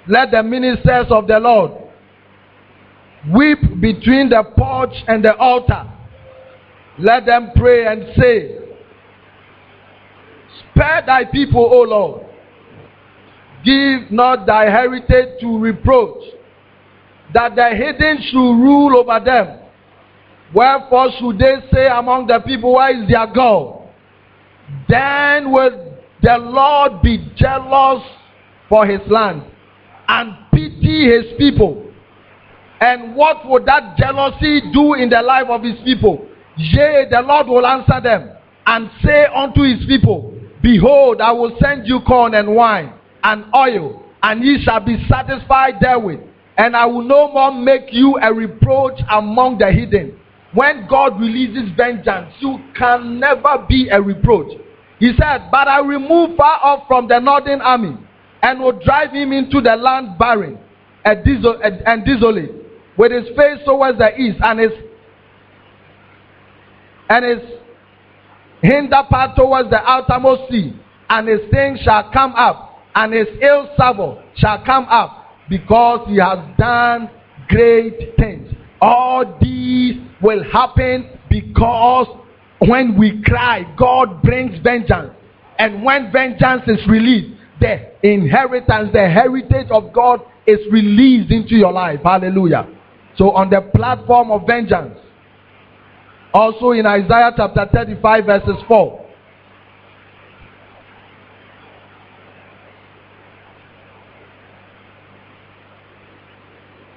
let 0.08 0.32
the 0.32 0.44
ministers 0.44 1.06
of 1.10 1.28
the 1.28 1.40
Lord 1.40 1.72
weep 3.34 3.60
between 3.80 4.30
the 4.30 4.44
porch 4.58 4.94
and 5.08 5.24
the 5.24 5.36
altar. 5.38 5.86
Let 6.98 7.26
them 7.26 7.52
pray 7.56 7.86
and 7.86 8.06
say, 8.18 8.56
Spare 10.72 11.04
thy 11.06 11.26
people, 11.26 11.64
O 11.72 11.82
Lord. 11.82 12.26
Give 13.64 14.12
not 14.12 14.46
thy 14.46 14.64
heritage 14.70 15.40
to 15.42 15.60
reproach, 15.60 16.24
that 17.34 17.56
the 17.56 17.70
hidden 17.70 18.22
should 18.24 18.38
rule 18.38 18.98
over 18.98 19.24
them. 19.24 19.60
Wherefore 20.54 21.10
should 21.20 21.38
they 21.38 21.56
say 21.72 21.88
among 21.88 22.28
the 22.28 22.40
people, 22.40 22.74
Where 22.74 23.02
is 23.04 23.08
their 23.08 23.28
God? 23.28 23.79
Then 24.88 25.52
will 25.52 25.98
the 26.22 26.38
Lord 26.38 27.02
be 27.02 27.32
jealous 27.36 28.04
for 28.68 28.86
his 28.86 29.02
land 29.10 29.44
and 30.08 30.34
pity 30.52 31.06
his 31.06 31.26
people. 31.38 31.86
And 32.82 33.16
what 33.16 33.48
would 33.48 33.66
that 33.66 33.98
jealousy 33.98 34.62
do 34.74 34.94
in 34.94 35.10
the 35.10 35.22
life 35.22 35.48
of 35.50 35.64
his 35.64 35.76
people? 35.84 36.26
Yea, 36.58 37.08
the 37.10 37.22
Lord 37.22 37.48
will 37.48 37.66
answer 37.66 38.02
them 38.02 38.32
and 38.66 38.90
say 39.04 39.26
unto 39.34 39.64
his 39.64 39.86
people, 39.86 40.34
Behold, 40.62 41.22
I 41.22 41.32
will 41.32 41.58
send 41.62 41.88
you 41.88 42.02
corn 42.02 42.34
and 42.34 42.54
wine 42.56 42.94
and 43.24 43.46
oil, 43.56 44.04
and 44.24 44.44
ye 44.44 44.62
shall 44.64 44.80
be 44.80 44.98
satisfied 45.10 45.76
therewith. 45.82 46.20
And 46.58 46.76
I 46.76 46.86
will 46.86 47.04
no 47.04 47.32
more 47.32 47.54
make 47.54 47.94
you 47.94 48.18
a 48.22 48.34
reproach 48.34 49.00
among 49.10 49.60
the 49.60 49.72
hidden. 49.72 50.19
When 50.54 50.88
God 50.88 51.20
releases 51.20 51.70
vengeance, 51.78 52.34
you 52.40 52.60
can 52.76 53.20
never 53.20 53.66
be 53.68 53.90
a 53.90 54.02
reproach. 54.02 54.52
He 55.00 55.14
said, 55.20 55.50
But 55.52 55.68
I 55.68 55.80
remove 55.80 56.36
far 56.36 56.60
off 56.64 56.88
from 56.88 57.08
the 57.08 57.20
northern 57.20 57.62
army 57.62 57.96
and 58.42 58.60
will 58.60 58.80
drive 58.80 59.12
him 59.12 59.32
into 59.32 59.62
the 59.62 59.76
land 59.76 60.18
barren 60.18 60.58
and 61.06 61.24
desol- 61.26 61.60
and- 61.64 61.82
and 61.86 62.06
desolate, 62.06 62.52
with 62.98 63.12
his 63.12 63.30
face 63.38 63.64
towards 63.66 63.98
the 63.98 64.20
east 64.20 64.40
and 64.44 64.60
his 64.60 64.72
and 67.12 67.26
his 67.26 67.40
hinder 68.62 69.04
part 69.10 69.36
towards 69.36 69.70
the 69.70 69.90
outermost 69.90 70.50
sea, 70.52 70.74
and 71.10 71.28
his 71.28 71.42
thing 71.50 71.78
shall 71.78 72.04
come 72.12 72.34
up, 72.36 72.80
and 72.96 73.14
his 73.14 73.28
ill 73.42 73.68
savour 73.78 74.22
shall 74.36 74.60
come 74.60 74.86
up, 74.90 75.26
because 75.50 76.08
he 76.08 76.18
has 76.18 76.40
done 76.58 77.10
great 77.48 78.16
things. 78.18 78.54
All 78.82 79.38
these 79.42 79.98
will 80.22 80.44
happen 80.52 81.20
because 81.30 82.08
when 82.60 82.98
we 82.98 83.22
cry, 83.24 83.64
God 83.78 84.22
brings 84.22 84.60
vengeance. 84.64 85.12
And 85.58 85.84
when 85.84 86.12
vengeance 86.12 86.64
is 86.68 86.88
released, 86.88 87.38
the 87.60 87.92
inheritance, 88.04 88.92
the 88.94 89.10
heritage 89.10 89.68
of 89.72 89.92
God 89.92 90.22
is 90.48 90.60
released 90.72 91.32
into 91.32 91.56
your 91.56 91.74
life. 91.74 92.00
Hallelujah. 92.04 92.68
So, 93.18 93.32
on 93.32 93.50
the 93.50 93.62
platform 93.76 94.32
of 94.32 94.48
vengeance, 94.48 94.98
also 96.34 96.72
in 96.72 96.86
Isaiah 96.86 97.32
chapter 97.36 97.68
35, 97.74 98.26
verses 98.26 98.56
4. 98.68 99.06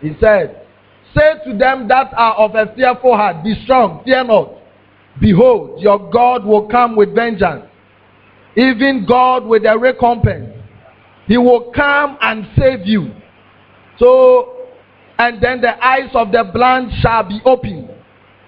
He 0.00 0.12
said, 0.20 0.61
Say 1.16 1.32
to 1.50 1.58
them 1.58 1.88
that 1.88 2.12
are 2.16 2.34
of 2.36 2.54
a 2.54 2.74
fearful 2.74 3.16
heart, 3.16 3.44
Be 3.44 3.54
strong, 3.64 4.02
fear 4.04 4.24
not. 4.24 4.50
Behold, 5.20 5.80
your 5.80 6.10
God 6.10 6.44
will 6.44 6.68
come 6.68 6.96
with 6.96 7.14
vengeance, 7.14 7.64
even 8.56 9.04
God 9.06 9.44
with 9.44 9.64
a 9.66 9.78
recompense. 9.78 10.48
He 11.26 11.36
will 11.36 11.70
come 11.72 12.16
and 12.20 12.46
save 12.58 12.86
you. 12.86 13.12
So, 13.98 14.56
and 15.18 15.42
then 15.42 15.60
the 15.60 15.84
eyes 15.84 16.10
of 16.14 16.32
the 16.32 16.50
blind 16.52 16.92
shall 17.00 17.24
be 17.28 17.40
opened, 17.44 17.90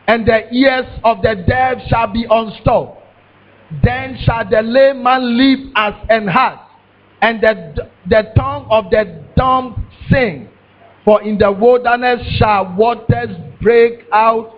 and 0.07 0.27
the 0.27 0.53
ears 0.53 0.87
of 1.05 1.22
the 1.22 1.44
deaf 1.46 1.79
shall 1.88 2.12
be 2.12 2.27
unstopped. 2.29 3.03
Then 3.83 4.16
shall 4.24 4.48
the 4.48 4.62
lame 4.62 5.03
man 5.03 5.37
live 5.37 5.70
as 5.77 5.94
an 6.09 6.29
heart, 6.29 6.61
and 7.20 7.40
the, 7.42 7.88
the 8.09 8.33
tongue 8.37 8.66
of 8.70 8.90
the 8.90 9.22
dumb 9.37 9.87
sing. 10.11 10.48
For 11.04 11.22
in 11.22 11.38
the 11.38 11.52
wilderness 11.52 12.26
shall 12.38 12.74
waters 12.76 13.36
break 13.60 14.04
out, 14.12 14.54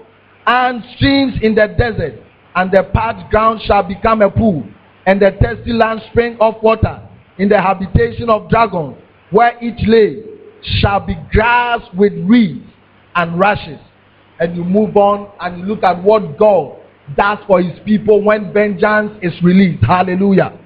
and 0.46 0.82
streams 0.96 1.34
in 1.42 1.54
the 1.56 1.66
desert, 1.76 2.22
and 2.54 2.70
the 2.70 2.84
parched 2.94 3.30
ground 3.30 3.60
shall 3.64 3.82
become 3.82 4.22
a 4.22 4.30
pool, 4.30 4.64
and 5.06 5.20
the 5.20 5.32
thirsty 5.42 5.72
land 5.72 6.02
spring 6.10 6.36
of 6.40 6.54
water. 6.62 7.02
In 7.38 7.48
the 7.48 7.60
habitation 7.60 8.30
of 8.30 8.48
dragons, 8.48 8.96
where 9.30 9.62
each 9.62 9.86
lay, 9.86 10.22
shall 10.80 11.00
be 11.00 11.14
grass 11.32 11.80
with 11.96 12.12
reeds 12.24 12.64
and 13.14 13.38
rushes. 13.38 13.78
And 14.38 14.56
you 14.56 14.64
move 14.64 14.96
on 14.96 15.30
and 15.40 15.58
you 15.60 15.64
look 15.64 15.82
at 15.82 16.02
what 16.02 16.38
God 16.38 16.76
does 17.16 17.38
for 17.46 17.60
his 17.62 17.78
people 17.84 18.22
when 18.22 18.52
vengeance 18.52 19.18
is 19.22 19.32
released. 19.42 19.84
Hallelujah. 19.84 20.58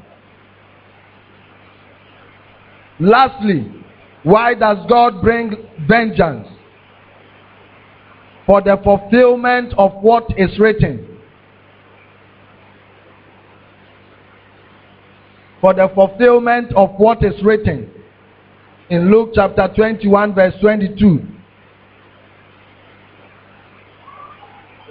Lastly, 2.98 3.79
why 4.22 4.54
does 4.54 4.78
God 4.88 5.22
bring 5.22 5.52
vengeance? 5.88 6.46
For 8.46 8.61
the 8.61 8.78
fulfillment 8.83 9.74
of 9.78 9.92
what 10.02 10.24
is 10.37 10.59
written. 10.59 11.18
For 15.61 15.74
the 15.74 15.88
fulfillment 15.94 16.72
of 16.74 16.90
what 16.96 17.24
is 17.24 17.35
written. 17.42 17.90
In 18.88 19.11
Luke 19.11 19.30
chapter 19.35 19.68
21, 19.74 20.35
verse 20.35 20.54
22. 20.61 21.20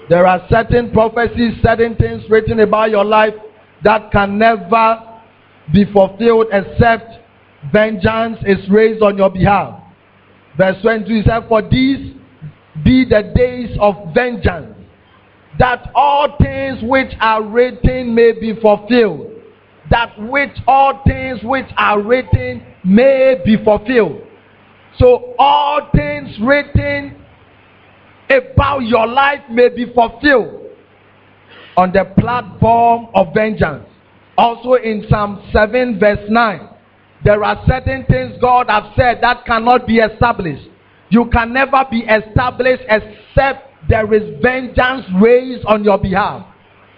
There 0.10 0.26
are 0.26 0.46
certain 0.50 0.92
prophecies, 0.92 1.54
certain 1.62 1.96
things 1.96 2.24
written 2.30 2.60
about 2.62 2.90
your 2.90 3.06
life 3.06 3.34
that 3.84 4.12
can 4.12 4.40
never 4.40 5.04
be 5.72 5.86
fulfilled 5.92 6.48
except 6.52 7.20
vengeance 7.74 8.38
is 8.46 8.70
raised 8.70 9.02
on 9.02 9.18
your 9.18 9.30
behalf. 9.30 9.84
Verse 10.58 10.82
22 10.82 11.24
says, 11.24 11.44
For 11.48 11.62
these 11.62 12.14
be 12.84 13.06
the 13.06 13.32
days 13.36 13.78
of 13.80 14.14
vengeance, 14.14 14.76
that 15.58 15.92
all 15.96 16.38
things 16.42 16.80
which 16.84 17.12
are 17.20 17.44
written 17.44 18.16
may 18.16 18.32
be 18.34 18.54
fulfilled. 18.62 19.28
That 19.90 20.14
which 20.20 20.56
all 20.68 21.02
things 21.06 21.40
which 21.44 21.66
are 21.78 22.02
written 22.02 22.64
may 22.84 23.42
be 23.44 23.58
fulfilled. 23.64 24.22
So 24.98 25.34
all 25.40 25.90
things 25.96 26.38
written 26.42 27.24
about 28.30 28.80
your 28.80 29.08
life 29.08 29.42
may 29.50 29.70
be 29.70 29.92
fulfilled 29.94 30.68
on 31.76 31.92
the 31.92 32.06
platform 32.20 33.08
of 33.16 33.34
vengeance. 33.34 33.86
Also 34.38 34.74
in 34.74 35.06
Psalm 35.10 35.50
7 35.52 36.00
verse 36.00 36.30
9, 36.30 36.70
there 37.24 37.44
are 37.44 37.62
certain 37.68 38.06
things 38.06 38.34
God 38.40 38.68
has 38.70 38.84
said 38.96 39.20
that 39.22 39.46
cannot 39.46 39.86
be 39.86 39.98
established. 39.98 40.68
You 41.10 41.26
can 41.32 41.54
never 41.54 41.84
be 41.90 42.00
established 42.02 42.84
except 42.88 43.90
there 43.90 44.14
is 44.14 44.42
vengeance 44.42 45.06
raised 45.22 45.66
on 45.66 45.84
your 45.84 45.98
behalf. 45.98 46.46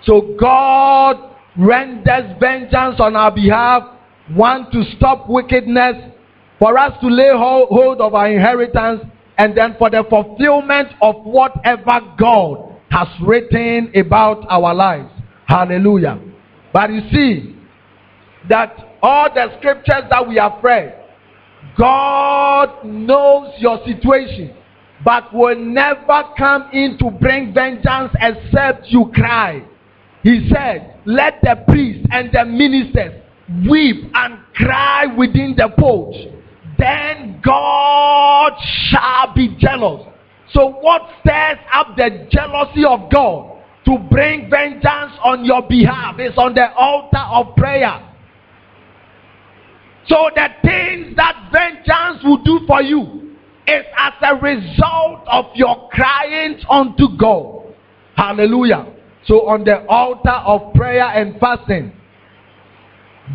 So 0.05 0.35
God 0.39 1.35
renders 1.57 2.37
vengeance 2.39 2.99
on 2.99 3.15
our 3.15 3.31
behalf, 3.33 3.83
one 4.33 4.69
to 4.71 4.83
stop 4.97 5.29
wickedness, 5.29 5.95
for 6.59 6.77
us 6.77 6.93
to 7.01 7.07
lay 7.07 7.31
hold 7.33 8.01
of 8.01 8.13
our 8.13 8.29
inheritance, 8.29 9.01
and 9.37 9.57
then 9.57 9.75
for 9.79 9.89
the 9.89 10.03
fulfillment 10.09 10.89
of 11.01 11.15
whatever 11.23 11.99
God 12.19 12.75
has 12.91 13.07
written 13.25 13.91
about 13.95 14.45
our 14.49 14.73
lives. 14.73 15.09
Hallelujah. 15.47 16.19
But 16.73 16.91
you 16.91 17.01
see 17.11 17.55
that 18.49 18.90
all 19.01 19.33
the 19.33 19.57
scriptures 19.57 20.03
that 20.09 20.27
we 20.27 20.35
have 20.35 20.63
read, 20.63 20.97
God 21.77 22.85
knows 22.85 23.53
your 23.59 23.79
situation, 23.85 24.55
but 25.03 25.33
will 25.33 25.57
never 25.57 26.23
come 26.37 26.69
in 26.73 26.97
to 26.99 27.09
bring 27.11 27.53
vengeance 27.53 28.13
except 28.19 28.87
you 28.87 29.11
cry. 29.13 29.63
He 30.23 30.49
said, 30.53 30.99
Let 31.05 31.41
the 31.41 31.63
priests 31.67 32.05
and 32.11 32.31
the 32.31 32.45
ministers 32.45 33.21
weep 33.69 34.11
and 34.13 34.39
cry 34.55 35.05
within 35.17 35.55
the 35.57 35.69
porch. 35.77 36.15
Then 36.77 37.41
God 37.43 38.53
shall 38.89 39.33
be 39.33 39.55
jealous. 39.59 40.07
So, 40.53 40.67
what 40.67 41.01
stirs 41.21 41.57
up 41.73 41.95
the 41.95 42.27
jealousy 42.29 42.83
of 42.85 43.11
God 43.11 43.57
to 43.85 43.97
bring 44.09 44.49
vengeance 44.49 45.13
on 45.23 45.45
your 45.45 45.67
behalf 45.67 46.19
is 46.19 46.37
on 46.37 46.53
the 46.53 46.71
altar 46.73 47.17
of 47.17 47.55
prayer. 47.55 48.10
So, 50.11 50.29
the 50.35 50.47
things 50.61 51.15
that 51.15 51.49
vengeance 51.53 52.21
will 52.25 52.43
do 52.43 52.59
for 52.67 52.81
you 52.81 53.33
is 53.65 53.85
as 53.97 54.11
a 54.21 54.35
result 54.35 55.21
of 55.25 55.45
your 55.55 55.87
crying 55.89 56.59
unto 56.69 57.15
God. 57.17 57.73
Hallelujah. 58.17 58.87
So, 59.25 59.47
on 59.47 59.63
the 59.63 59.85
altar 59.87 60.35
of 60.45 60.73
prayer 60.73 61.05
and 61.05 61.39
fasting, 61.39 61.93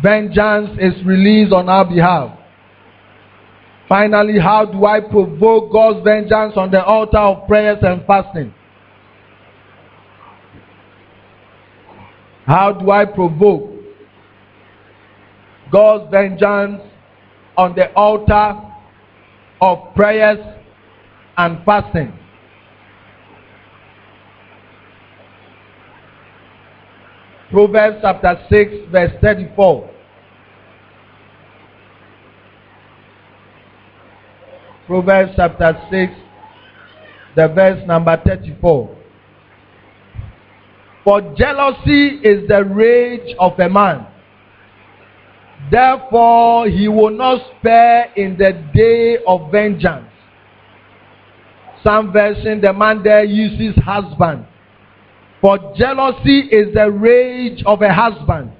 vengeance 0.03 0.77
is 0.79 1.03
released 1.03 1.51
on 1.51 1.67
our 1.67 1.83
behalf. 1.83 2.37
Finally, 3.89 4.37
how 4.37 4.65
do 4.65 4.85
I 4.85 4.99
provoke 4.99 5.71
God's 5.71 6.03
vengeance 6.03 6.53
on 6.57 6.69
the 6.69 6.83
altar 6.83 7.17
of 7.17 7.47
prayers 7.47 7.79
and 7.81 8.05
fasting? 8.05 8.53
How 12.45 12.71
do 12.71 12.91
I 12.91 13.05
provoke 13.05 13.76
God's 15.71 16.09
vengeance 16.11 16.81
on 17.57 17.75
the 17.75 17.91
altar 17.93 18.61
of 19.61 19.93
prayers 19.95 20.39
and 21.37 21.63
fasting? 21.65 22.13
Proverbs 27.51 27.99
chapter 28.01 28.45
6, 28.49 28.71
verse 28.91 29.11
34. 29.21 29.89
Proverbs 34.85 35.31
chapter 35.35 35.77
6, 35.89 36.13
the 37.35 37.47
verse 37.49 37.85
number 37.87 38.21
34. 38.25 38.97
For 41.03 41.21
jealousy 41.37 42.19
is 42.23 42.47
the 42.49 42.65
rage 42.65 43.35
of 43.39 43.57
a 43.59 43.69
man. 43.69 44.07
Therefore, 45.71 46.67
he 46.67 46.87
will 46.87 47.09
not 47.09 47.41
spare 47.57 48.11
in 48.15 48.37
the 48.37 48.53
day 48.73 49.17
of 49.27 49.51
vengeance. 49.51 50.07
Some 51.83 52.11
version, 52.13 52.61
the 52.61 52.73
man 52.73 53.03
there 53.03 53.23
uses 53.23 53.75
husband. 53.83 54.45
For 55.41 55.57
jealousy 55.77 56.39
is 56.51 56.73
the 56.73 56.89
rage 56.91 57.63
of 57.65 57.81
a 57.81 57.93
husband. 57.93 58.51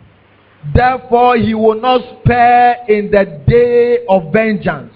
Therefore, 0.75 1.37
he 1.37 1.53
will 1.53 1.79
not 1.79 2.01
spare 2.21 2.77
in 2.87 3.09
the 3.09 3.41
day 3.47 4.05
of 4.09 4.31
vengeance. 4.33 4.93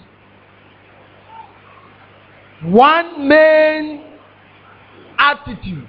One 2.63 3.27
main 3.27 4.03
attitude 5.17 5.87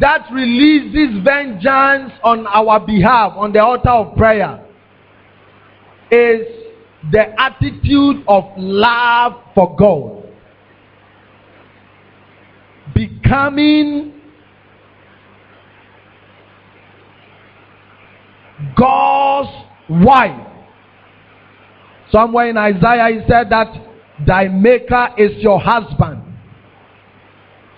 that 0.00 0.26
releases 0.32 1.22
vengeance 1.24 2.12
on 2.24 2.46
our 2.46 2.80
behalf 2.84 3.32
on 3.36 3.52
the 3.52 3.60
altar 3.60 3.90
of 3.90 4.16
prayer 4.16 4.64
is 6.10 6.46
the 7.12 7.40
attitude 7.40 8.24
of 8.26 8.44
love 8.56 9.34
for 9.54 9.76
God. 9.76 10.24
Becoming 12.94 14.20
God's 18.76 19.50
wife. 19.88 20.46
Somewhere 22.10 22.48
in 22.50 22.56
Isaiah 22.56 23.08
he 23.12 23.20
said 23.28 23.50
that 23.50 23.68
thy 24.26 24.48
maker 24.48 25.10
is 25.16 25.30
your 25.42 25.60
husband. 25.60 26.25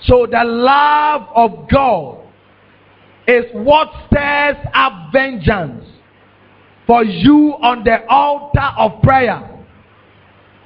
So 0.05 0.27
the 0.31 0.45
love 0.45 1.29
of 1.35 1.69
God 1.71 2.19
is 3.27 3.45
what 3.53 3.89
stirs 4.07 4.57
up 4.73 5.13
vengeance 5.13 5.85
for 6.87 7.05
you 7.05 7.55
on 7.63 7.85
the 7.85 8.07
altar 8.09 8.71
of 8.79 9.03
prayer. 9.03 9.57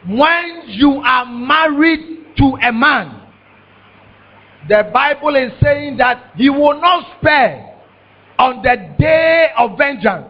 When 0.06 0.62
you 0.68 1.00
are 1.04 1.26
married 1.26 2.36
to 2.36 2.56
a 2.62 2.72
man, 2.72 3.20
the 4.68 4.88
Bible 4.92 5.34
is 5.34 5.52
saying 5.62 5.96
that 5.96 6.32
he 6.36 6.48
will 6.50 6.80
not 6.80 7.18
spare 7.18 7.80
on 8.38 8.62
the 8.62 8.94
day 8.98 9.48
of 9.58 9.76
vengeance. 9.76 10.28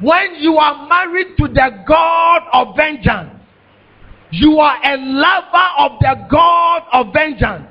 When 0.00 0.36
you 0.36 0.56
are 0.58 0.86
married 0.88 1.36
to 1.38 1.48
the 1.48 1.84
God 1.86 2.42
of 2.52 2.76
vengeance, 2.76 3.37
you 4.30 4.58
are 4.58 4.76
a 4.84 4.96
lover 4.96 5.68
of 5.78 5.92
the 6.00 6.26
God 6.30 6.82
of 6.92 7.12
vengeance. 7.12 7.66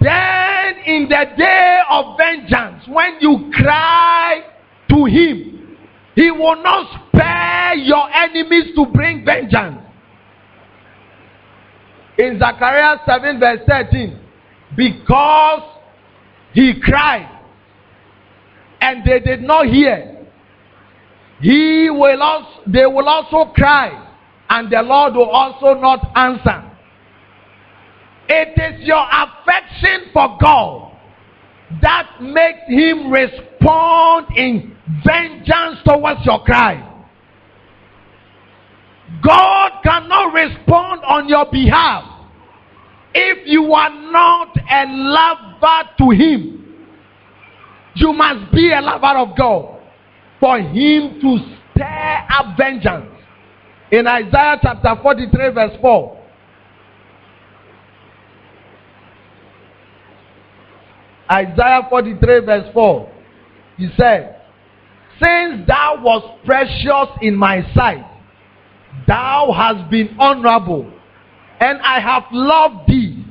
Then, 0.00 0.76
in 0.84 1.08
the 1.08 1.24
day 1.38 1.80
of 1.90 2.16
vengeance, 2.18 2.84
when 2.88 3.16
you 3.20 3.50
cry 3.54 4.42
to 4.90 5.04
Him, 5.06 5.76
He 6.14 6.30
will 6.30 6.62
not 6.62 7.08
spare 7.08 7.74
your 7.76 8.10
enemies 8.12 8.74
to 8.76 8.86
bring 8.86 9.24
vengeance. 9.24 9.78
In 12.18 12.38
Zechariah 12.38 12.98
7, 13.06 13.40
verse 13.40 13.60
13, 13.66 14.18
because 14.76 15.62
he 16.52 16.74
cried 16.82 17.38
and 18.80 19.02
they 19.06 19.20
did 19.20 19.40
not 19.42 19.66
hear, 19.66 20.26
he 21.40 21.88
will 21.88 22.20
also, 22.22 22.60
they 22.66 22.84
will 22.84 23.08
also 23.08 23.50
cry 23.52 24.09
and 24.50 24.70
the 24.70 24.82
Lord 24.82 25.14
will 25.14 25.30
also 25.30 25.80
not 25.80 26.10
answer. 26.16 26.70
It 28.28 28.74
is 28.74 28.86
your 28.86 29.04
affection 29.10 30.10
for 30.12 30.36
God 30.40 30.92
that 31.80 32.20
makes 32.20 32.66
Him 32.68 33.10
respond 33.10 34.26
in 34.36 34.76
vengeance 35.04 35.78
towards 35.86 36.24
your 36.26 36.42
cry. 36.42 36.86
God 39.22 39.72
cannot 39.84 40.32
respond 40.34 41.02
on 41.04 41.28
your 41.28 41.46
behalf 41.50 42.04
if 43.14 43.46
you 43.46 43.72
are 43.72 43.90
not 44.10 44.56
a 44.56 44.84
lover 44.88 45.90
to 45.98 46.10
Him. 46.10 46.56
You 47.94 48.12
must 48.12 48.52
be 48.52 48.72
a 48.72 48.80
lover 48.80 49.18
of 49.18 49.36
God 49.36 49.80
for 50.40 50.58
Him 50.58 51.20
to 51.20 51.38
stir 51.74 52.26
up 52.30 52.56
vengeance. 52.56 53.19
In 53.92 54.06
Isaiah 54.06 54.56
chapter 54.62 54.94
43, 55.02 55.48
verse 55.50 55.76
4. 55.80 56.20
Isaiah 61.32 61.86
43, 61.88 62.40
verse 62.40 62.72
4. 62.72 63.12
He 63.76 63.88
said, 63.98 64.42
Since 65.22 65.66
thou 65.66 66.00
wast 66.02 66.44
precious 66.44 67.16
in 67.20 67.34
my 67.34 67.62
sight, 67.74 68.04
thou 69.06 69.52
hast 69.56 69.90
been 69.90 70.16
honorable, 70.18 70.90
and 71.60 71.80
I 71.82 72.00
have 72.00 72.24
loved 72.30 72.88
thee. 72.88 73.24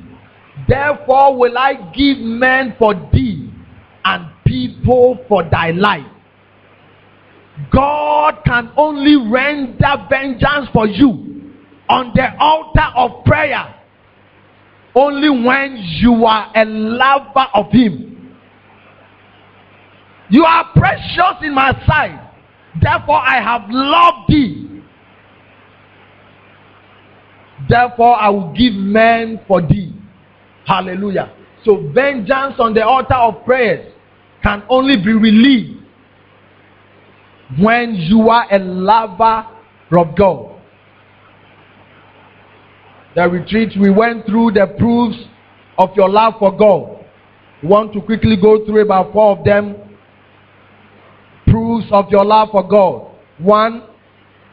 Therefore 0.67 1.37
will 1.37 1.57
I 1.57 1.75
give 1.95 2.17
men 2.17 2.75
for 2.77 2.93
thee, 3.13 3.49
and 4.03 4.27
people 4.45 5.19
for 5.27 5.49
thy 5.49 5.71
life. 5.71 6.05
God 7.71 8.39
can 8.45 8.71
only 8.77 9.15
render 9.29 10.07
vengeance 10.09 10.69
for 10.73 10.87
you 10.87 11.53
on 11.89 12.11
the 12.15 12.27
altar 12.39 12.87
of 12.95 13.25
prayer 13.25 13.75
only 14.95 15.29
when 15.29 15.77
you 15.77 16.25
are 16.25 16.51
a 16.55 16.65
lover 16.65 17.47
of 17.53 17.71
Him. 17.71 18.35
You 20.29 20.45
are 20.45 20.71
precious 20.75 21.41
in 21.41 21.53
my 21.53 21.71
sight, 21.87 22.19
therefore 22.81 23.17
I 23.19 23.41
have 23.41 23.63
loved 23.69 24.29
thee. 24.29 24.65
Therefore 27.67 28.15
I 28.19 28.29
will 28.29 28.53
give 28.53 28.73
men 28.73 29.41
for 29.47 29.61
thee. 29.61 29.93
Hallelujah. 30.65 31.33
So 31.65 31.89
vengeance 31.93 32.55
on 32.59 32.73
the 32.73 32.83
altar 32.85 33.15
of 33.15 33.43
prayers 33.43 33.93
can 34.43 34.63
only 34.69 34.95
be 35.03 35.13
released 35.13 35.78
when 37.57 37.95
you 37.95 38.29
are 38.29 38.45
a 38.51 38.59
lover 38.59 39.47
of 39.91 40.15
God. 40.15 40.61
The 43.15 43.27
retreat 43.27 43.71
we 43.79 43.89
went 43.89 44.25
through 44.27 44.51
the 44.51 44.67
proofs 44.77 45.17
of 45.77 45.89
your 45.95 46.09
love 46.09 46.35
for 46.37 46.55
God. 46.55 47.05
We 47.63 47.69
want 47.69 47.93
to 47.93 48.01
quickly 48.01 48.37
go 48.39 48.63
through 48.65 48.81
about 48.81 49.11
four 49.11 49.37
of 49.37 49.43
them. 49.43 49.75
Proofs 51.47 51.87
of 51.91 52.09
your 52.09 52.23
love 52.23 52.49
for 52.51 52.67
God. 52.67 53.15
One, 53.39 53.83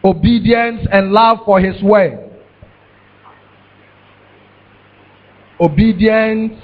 obedience 0.03 0.87
and 0.91 1.13
love 1.13 1.39
for 1.45 1.61
His 1.61 1.81
word. 1.83 2.31
Obedience 5.61 6.55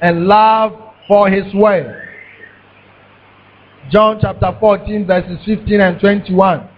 and 0.00 0.26
love 0.26 0.72
for 1.08 1.28
His 1.28 1.52
word. 1.54 2.11
John 3.90 4.18
chapter 4.20 4.56
14, 4.58 5.06
verses 5.06 5.38
15 5.44 5.80
and 5.80 6.00
21. 6.00 6.68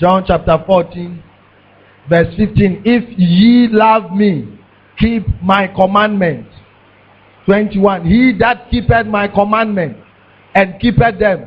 John 0.00 0.24
chapter 0.26 0.62
14, 0.66 1.22
verse 2.08 2.34
15. 2.36 2.82
If 2.84 3.04
ye 3.18 3.68
love 3.70 4.12
me, 4.12 4.58
keep 4.98 5.24
my 5.42 5.66
commandments. 5.68 6.48
21. 7.44 8.06
He 8.06 8.32
that 8.38 8.70
keepeth 8.70 9.06
my 9.06 9.28
commandments 9.28 10.00
and 10.54 10.80
keepeth 10.80 11.18
them, 11.18 11.46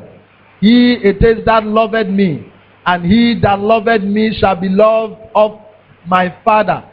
he 0.60 0.94
it 1.02 1.22
is 1.22 1.44
that 1.46 1.64
loveth 1.64 2.08
me, 2.08 2.50
and 2.86 3.04
he 3.04 3.38
that 3.42 3.58
loveth 3.60 4.02
me 4.02 4.36
shall 4.38 4.56
be 4.56 4.68
loved 4.68 5.16
of 5.34 5.58
my 6.06 6.34
Father, 6.44 6.84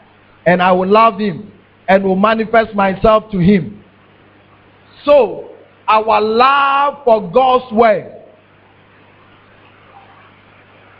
and 0.46 0.62
I 0.62 0.72
will 0.72 0.88
love 0.88 1.18
him 1.18 1.52
and 1.88 2.04
will 2.04 2.16
manifest 2.16 2.74
myself 2.74 3.30
to 3.32 3.38
him. 3.38 3.82
So, 5.04 5.50
our 5.88 6.20
love 6.20 7.04
for 7.04 7.30
God's 7.30 7.72
word, 7.72 8.12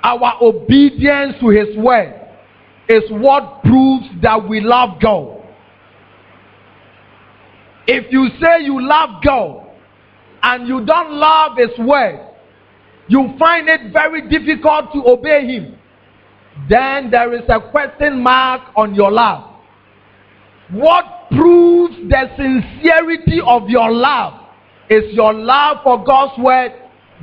our 0.03 0.37
obedience 0.43 1.37
to 1.41 1.49
his 1.49 1.77
word, 1.77 2.19
is 2.89 3.03
what 3.11 3.63
proves 3.63 4.07
that 4.23 4.49
we 4.49 4.61
love 4.61 5.01
God. 5.01 5.39
If 7.87 8.13
you 8.13 8.29
say 8.41 8.65
you 8.65 8.81
love 8.87 9.23
God 9.25 9.67
and 10.43 10.67
you 10.67 10.85
don't 10.85 11.13
love 11.13 11.57
his 11.57 11.77
word, 11.79 12.29
you 13.09 13.35
find 13.39 13.69
it 13.69 13.93
very 13.93 14.29
difficult 14.29 14.93
to 14.93 15.03
obey 15.07 15.47
him 15.47 15.79
then 16.69 17.11
there 17.11 17.35
is 17.35 17.43
a 17.49 17.61
question 17.71 18.23
mark 18.23 18.63
on 18.77 18.95
your 18.95 19.11
love. 19.11 19.51
What 20.71 21.05
proves 21.31 21.97
the 22.09 22.31
sincerity 22.37 23.41
of 23.47 23.69
your 23.69 23.91
love 23.91 24.35
is 24.89 25.15
your 25.15 25.33
love 25.33 25.79
for 25.83 26.05
God's 26.05 26.39
word, 26.39 26.73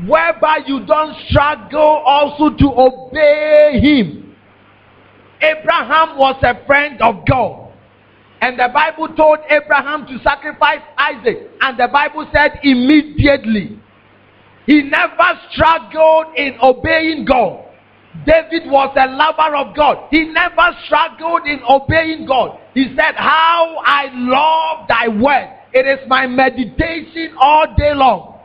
whereby 0.07 0.59
you 0.65 0.85
don't 0.85 1.15
struggle 1.29 2.03
also 2.05 2.55
to 2.55 2.65
obey 2.65 3.79
Him. 3.81 4.35
Abraham 5.41 6.17
was 6.17 6.35
a 6.43 6.65
friend 6.65 7.01
of 7.01 7.25
God. 7.27 7.71
And 8.41 8.57
the 8.57 8.69
Bible 8.73 9.09
told 9.15 9.39
Abraham 9.49 10.05
to 10.07 10.17
sacrifice 10.23 10.79
Isaac. 10.97 11.49
And 11.61 11.77
the 11.77 11.87
Bible 11.91 12.29
said 12.33 12.59
immediately. 12.63 13.79
He 14.65 14.83
never 14.83 15.39
struggled 15.51 16.35
in 16.37 16.55
obeying 16.61 17.25
God. 17.25 17.65
David 18.25 18.69
was 18.69 18.95
a 18.97 19.07
lover 19.07 19.55
of 19.55 19.75
God. 19.75 20.07
He 20.11 20.25
never 20.25 20.75
struggled 20.85 21.45
in 21.45 21.61
obeying 21.69 22.25
God. 22.25 22.59
He 22.73 22.93
said, 22.95 23.15
How 23.15 23.77
I 23.83 24.07
love 24.13 24.87
thy 24.87 25.07
word. 25.07 25.55
It 25.73 25.85
is 25.85 26.07
my 26.07 26.25
meditation 26.27 27.35
all 27.39 27.67
day 27.77 27.93
long. 27.93 28.39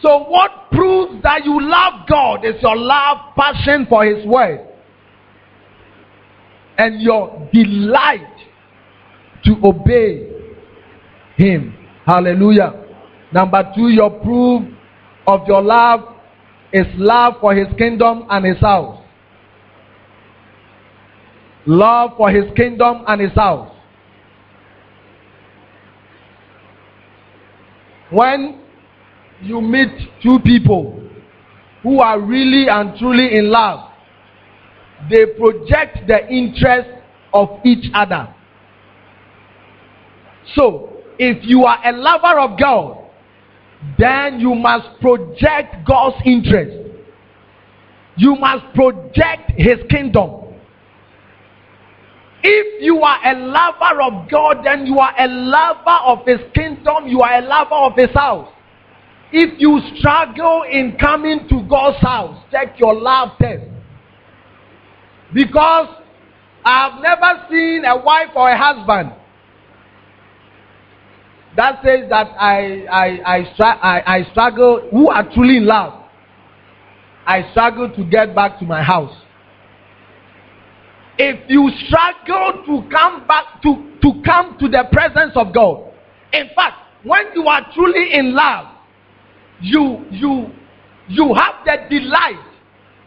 So, 0.00 0.24
what 0.24 0.70
proves 0.70 1.22
that 1.22 1.44
you 1.44 1.60
love 1.60 2.06
God 2.08 2.44
is 2.44 2.54
your 2.62 2.76
love, 2.76 3.34
passion 3.36 3.86
for 3.88 4.04
His 4.04 4.24
word, 4.26 4.60
and 6.78 7.00
your 7.00 7.48
delight 7.52 8.20
to 9.44 9.56
obey 9.64 10.30
Him. 11.36 11.76
Hallelujah. 12.06 12.84
Number 13.32 13.72
two, 13.74 13.88
your 13.88 14.10
proof 14.20 14.62
of 15.26 15.46
your 15.48 15.62
love 15.62 16.13
is 16.74 16.86
love 16.96 17.34
for 17.40 17.54
his 17.54 17.68
kingdom 17.78 18.26
and 18.28 18.44
his 18.44 18.58
house. 18.58 19.00
Love 21.66 22.10
for 22.16 22.30
his 22.30 22.44
kingdom 22.56 23.04
and 23.06 23.20
his 23.20 23.32
house. 23.32 23.70
When 28.10 28.60
you 29.40 29.60
meet 29.60 29.88
two 30.20 30.40
people 30.44 31.00
who 31.84 32.00
are 32.00 32.20
really 32.20 32.66
and 32.68 32.98
truly 32.98 33.36
in 33.36 33.50
love, 33.50 33.90
they 35.08 35.26
project 35.26 36.08
the 36.08 36.28
interest 36.28 36.90
of 37.32 37.60
each 37.64 37.88
other. 37.94 38.34
So, 40.56 40.90
if 41.18 41.38
you 41.42 41.64
are 41.66 41.78
a 41.84 41.92
lover 41.92 42.40
of 42.40 42.58
God, 42.58 43.03
then 43.98 44.40
you 44.40 44.54
must 44.54 45.00
project 45.00 45.86
God's 45.86 46.16
interest. 46.24 46.76
You 48.16 48.36
must 48.36 48.74
project 48.74 49.52
His 49.56 49.78
kingdom. 49.90 50.40
If 52.42 52.82
you 52.82 53.00
are 53.00 53.18
a 53.24 53.38
lover 53.38 54.02
of 54.02 54.30
God, 54.30 54.58
then 54.64 54.86
you 54.86 54.98
are 54.98 55.14
a 55.18 55.26
lover 55.26 55.98
of 56.04 56.26
His 56.26 56.40
kingdom, 56.54 57.06
you 57.06 57.20
are 57.20 57.38
a 57.38 57.40
lover 57.40 57.74
of 57.74 57.92
His 57.96 58.10
house. 58.14 58.50
If 59.32 59.58
you 59.58 59.80
struggle 59.96 60.64
in 60.70 60.96
coming 61.00 61.48
to 61.48 61.62
God's 61.68 61.98
house, 61.98 62.44
check 62.50 62.78
your 62.78 62.94
love 62.94 63.30
test. 63.40 63.64
Because 65.32 65.88
I've 66.64 67.02
never 67.02 67.46
seen 67.50 67.84
a 67.84 67.96
wife 67.96 68.30
or 68.36 68.48
a 68.50 68.56
husband 68.56 69.12
that 71.56 71.80
says 71.84 72.08
that 72.10 72.28
I, 72.38 72.84
I, 72.90 73.36
I, 73.36 73.62
I, 73.62 74.16
I 74.18 74.30
struggle, 74.32 74.88
who 74.90 75.08
are 75.08 75.24
truly 75.32 75.58
in 75.58 75.66
love, 75.66 76.02
I 77.26 77.50
struggle 77.52 77.90
to 77.94 78.04
get 78.04 78.34
back 78.34 78.58
to 78.58 78.64
my 78.64 78.82
house. 78.82 79.14
If 81.16 81.48
you 81.48 81.70
struggle 81.86 82.64
to 82.66 82.88
come 82.90 83.26
back 83.26 83.62
to, 83.62 83.92
to 84.02 84.22
come 84.24 84.56
to 84.58 84.68
the 84.68 84.84
presence 84.90 85.32
of 85.36 85.54
God, 85.54 85.92
in 86.32 86.48
fact, 86.56 86.76
when 87.04 87.26
you 87.34 87.46
are 87.46 87.64
truly 87.72 88.14
in 88.14 88.34
love, 88.34 88.66
you 89.60 90.04
you 90.10 90.50
you 91.08 91.34
have 91.34 91.64
the 91.64 91.76
delight 91.88 92.44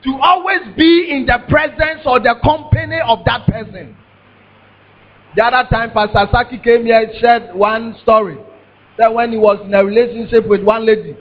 to 0.03 0.17
always 0.21 0.61
be 0.77 1.09
in 1.11 1.25
the 1.25 1.39
presence 1.49 2.01
or 2.05 2.19
the 2.19 2.35
company 2.43 2.99
of 3.05 3.19
that 3.25 3.45
person. 3.47 3.97
The 5.37 5.45
other 5.45 5.69
time, 5.69 5.91
Pastor 5.91 6.27
Saki 6.31 6.57
came 6.57 6.85
here 6.85 6.99
and 6.99 7.11
shared 7.21 7.53
one 7.55 7.95
story. 8.01 8.37
That 8.97 9.13
when 9.13 9.31
he 9.31 9.37
was 9.37 9.59
in 9.63 9.71
a 9.75 9.85
relationship 9.85 10.47
with 10.47 10.63
one 10.63 10.83
lady, 10.83 11.15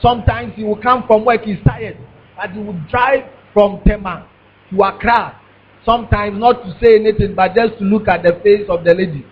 sometimes 0.00 0.52
he 0.54 0.62
would 0.62 0.80
come 0.80 1.02
from 1.08 1.24
work, 1.24 1.42
he's 1.42 1.58
tired, 1.66 1.98
but 2.36 2.52
he 2.52 2.60
would 2.60 2.86
drive 2.86 3.24
from 3.52 3.80
Tema 3.84 4.28
to 4.70 4.76
Accra. 4.84 5.40
Sometimes 5.84 6.38
not 6.38 6.62
to 6.62 6.70
say 6.80 6.94
anything, 7.00 7.34
but 7.34 7.56
just 7.56 7.76
to 7.80 7.84
look 7.84 8.06
at 8.06 8.22
the 8.22 8.38
face 8.44 8.64
of 8.68 8.84
the 8.84 8.94
lady. 8.94 9.26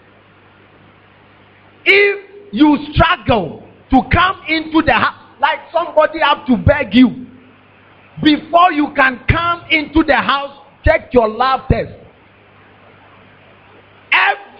If 1.84 2.50
you 2.52 2.78
struggle 2.94 3.62
to 3.92 4.00
come 4.12 4.40
into 4.48 4.82
the 4.84 4.92
house, 4.92 5.22
like 5.40 5.60
somebody 5.72 6.18
have 6.18 6.44
to 6.48 6.56
beg 6.56 6.92
you 6.96 7.26
before 8.24 8.72
you 8.72 8.88
can 8.96 9.20
come 9.30 9.62
into 9.70 10.02
the 10.02 10.16
house, 10.16 10.66
check 10.84 11.10
your 11.14 11.28
love 11.28 11.60
test. 11.70 11.92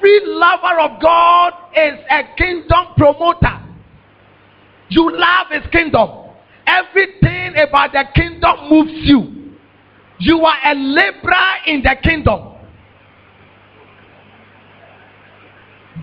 Every 0.07 0.35
lover 0.35 0.81
of 0.81 1.01
God 1.01 1.53
is 1.75 1.99
a 2.11 2.23
kingdom 2.37 2.87
promoter. 2.97 3.61
You 4.89 5.11
love 5.11 5.49
his 5.51 5.69
kingdom. 5.73 6.31
Everything 6.67 7.55
about 7.57 7.93
the 7.93 8.05
kingdom 8.15 8.69
moves 8.71 8.93
you. 8.93 9.53
You 10.21 10.45
are 10.45 10.59
a 10.65 10.75
laborer 10.75 11.57
in 11.67 11.83
the 11.83 11.97
kingdom. 12.03 12.55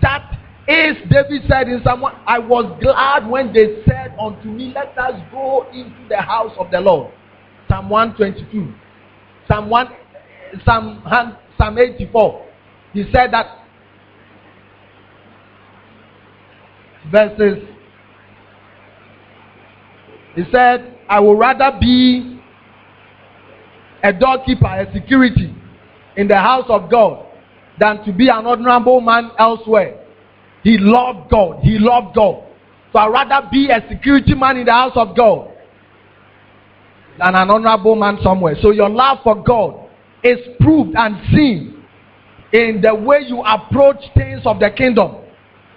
That 0.02 0.38
is, 0.68 0.96
David 1.10 1.42
said 1.48 1.68
in 1.68 1.80
someone, 1.82 2.14
I 2.26 2.38
was 2.38 2.78
glad 2.82 3.26
when 3.26 3.52
they 3.54 3.82
said 3.86 4.14
unto 4.20 4.48
me, 4.48 4.72
Let 4.74 4.98
us 4.98 5.20
go 5.32 5.66
into 5.72 6.08
the 6.10 6.20
house 6.20 6.52
of 6.58 6.70
the 6.70 6.80
Lord. 6.80 7.12
Psalm 7.68 7.88
122. 7.88 8.74
Psalm 9.48 9.70
1, 9.70 9.88
Psalm, 10.64 11.02
Psalm 11.56 11.78
84. 11.78 12.46
He 12.92 13.04
said 13.12 13.32
that 13.32 13.63
verses. 17.10 17.62
He 20.34 20.44
said, 20.52 20.98
I 21.08 21.20
would 21.20 21.38
rather 21.38 21.76
be 21.80 22.40
a 24.02 24.12
doorkeeper, 24.12 24.66
a 24.66 24.92
security 24.92 25.54
in 26.16 26.28
the 26.28 26.36
house 26.36 26.66
of 26.68 26.90
God 26.90 27.26
than 27.78 28.04
to 28.04 28.12
be 28.12 28.28
an 28.28 28.46
honorable 28.46 29.00
man 29.00 29.30
elsewhere. 29.38 30.00
He 30.62 30.78
loved 30.78 31.30
God. 31.30 31.60
He 31.62 31.78
loved 31.78 32.14
God. 32.14 32.44
So 32.92 32.98
I'd 32.98 33.08
rather 33.08 33.48
be 33.50 33.70
a 33.70 33.86
security 33.88 34.34
man 34.34 34.56
in 34.56 34.66
the 34.66 34.72
house 34.72 34.92
of 34.94 35.16
God 35.16 35.50
than 37.18 37.34
an 37.34 37.50
honorable 37.50 37.96
man 37.96 38.18
somewhere. 38.22 38.56
So 38.60 38.70
your 38.70 38.88
love 38.88 39.18
for 39.22 39.42
God 39.42 39.88
is 40.22 40.38
proved 40.60 40.94
and 40.96 41.16
seen 41.34 41.84
in 42.52 42.80
the 42.80 42.94
way 42.94 43.20
you 43.26 43.42
approach 43.42 43.96
things 44.14 44.40
of 44.44 44.60
the 44.60 44.70
kingdom, 44.70 45.16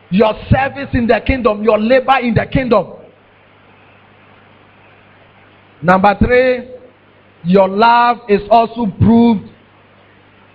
your 0.10 0.34
service 0.49 0.89
in 0.93 1.08
the 1.08 1.20
kingdom, 1.26 1.64
your 1.64 1.80
labor 1.80 2.18
in 2.22 2.34
the 2.34 2.45
kingdom. 2.51 2.93
Number 5.82 6.16
three, 6.20 6.70
your 7.43 7.68
love 7.68 8.18
is 8.30 8.41
also 8.49 8.86
proved 8.99 9.49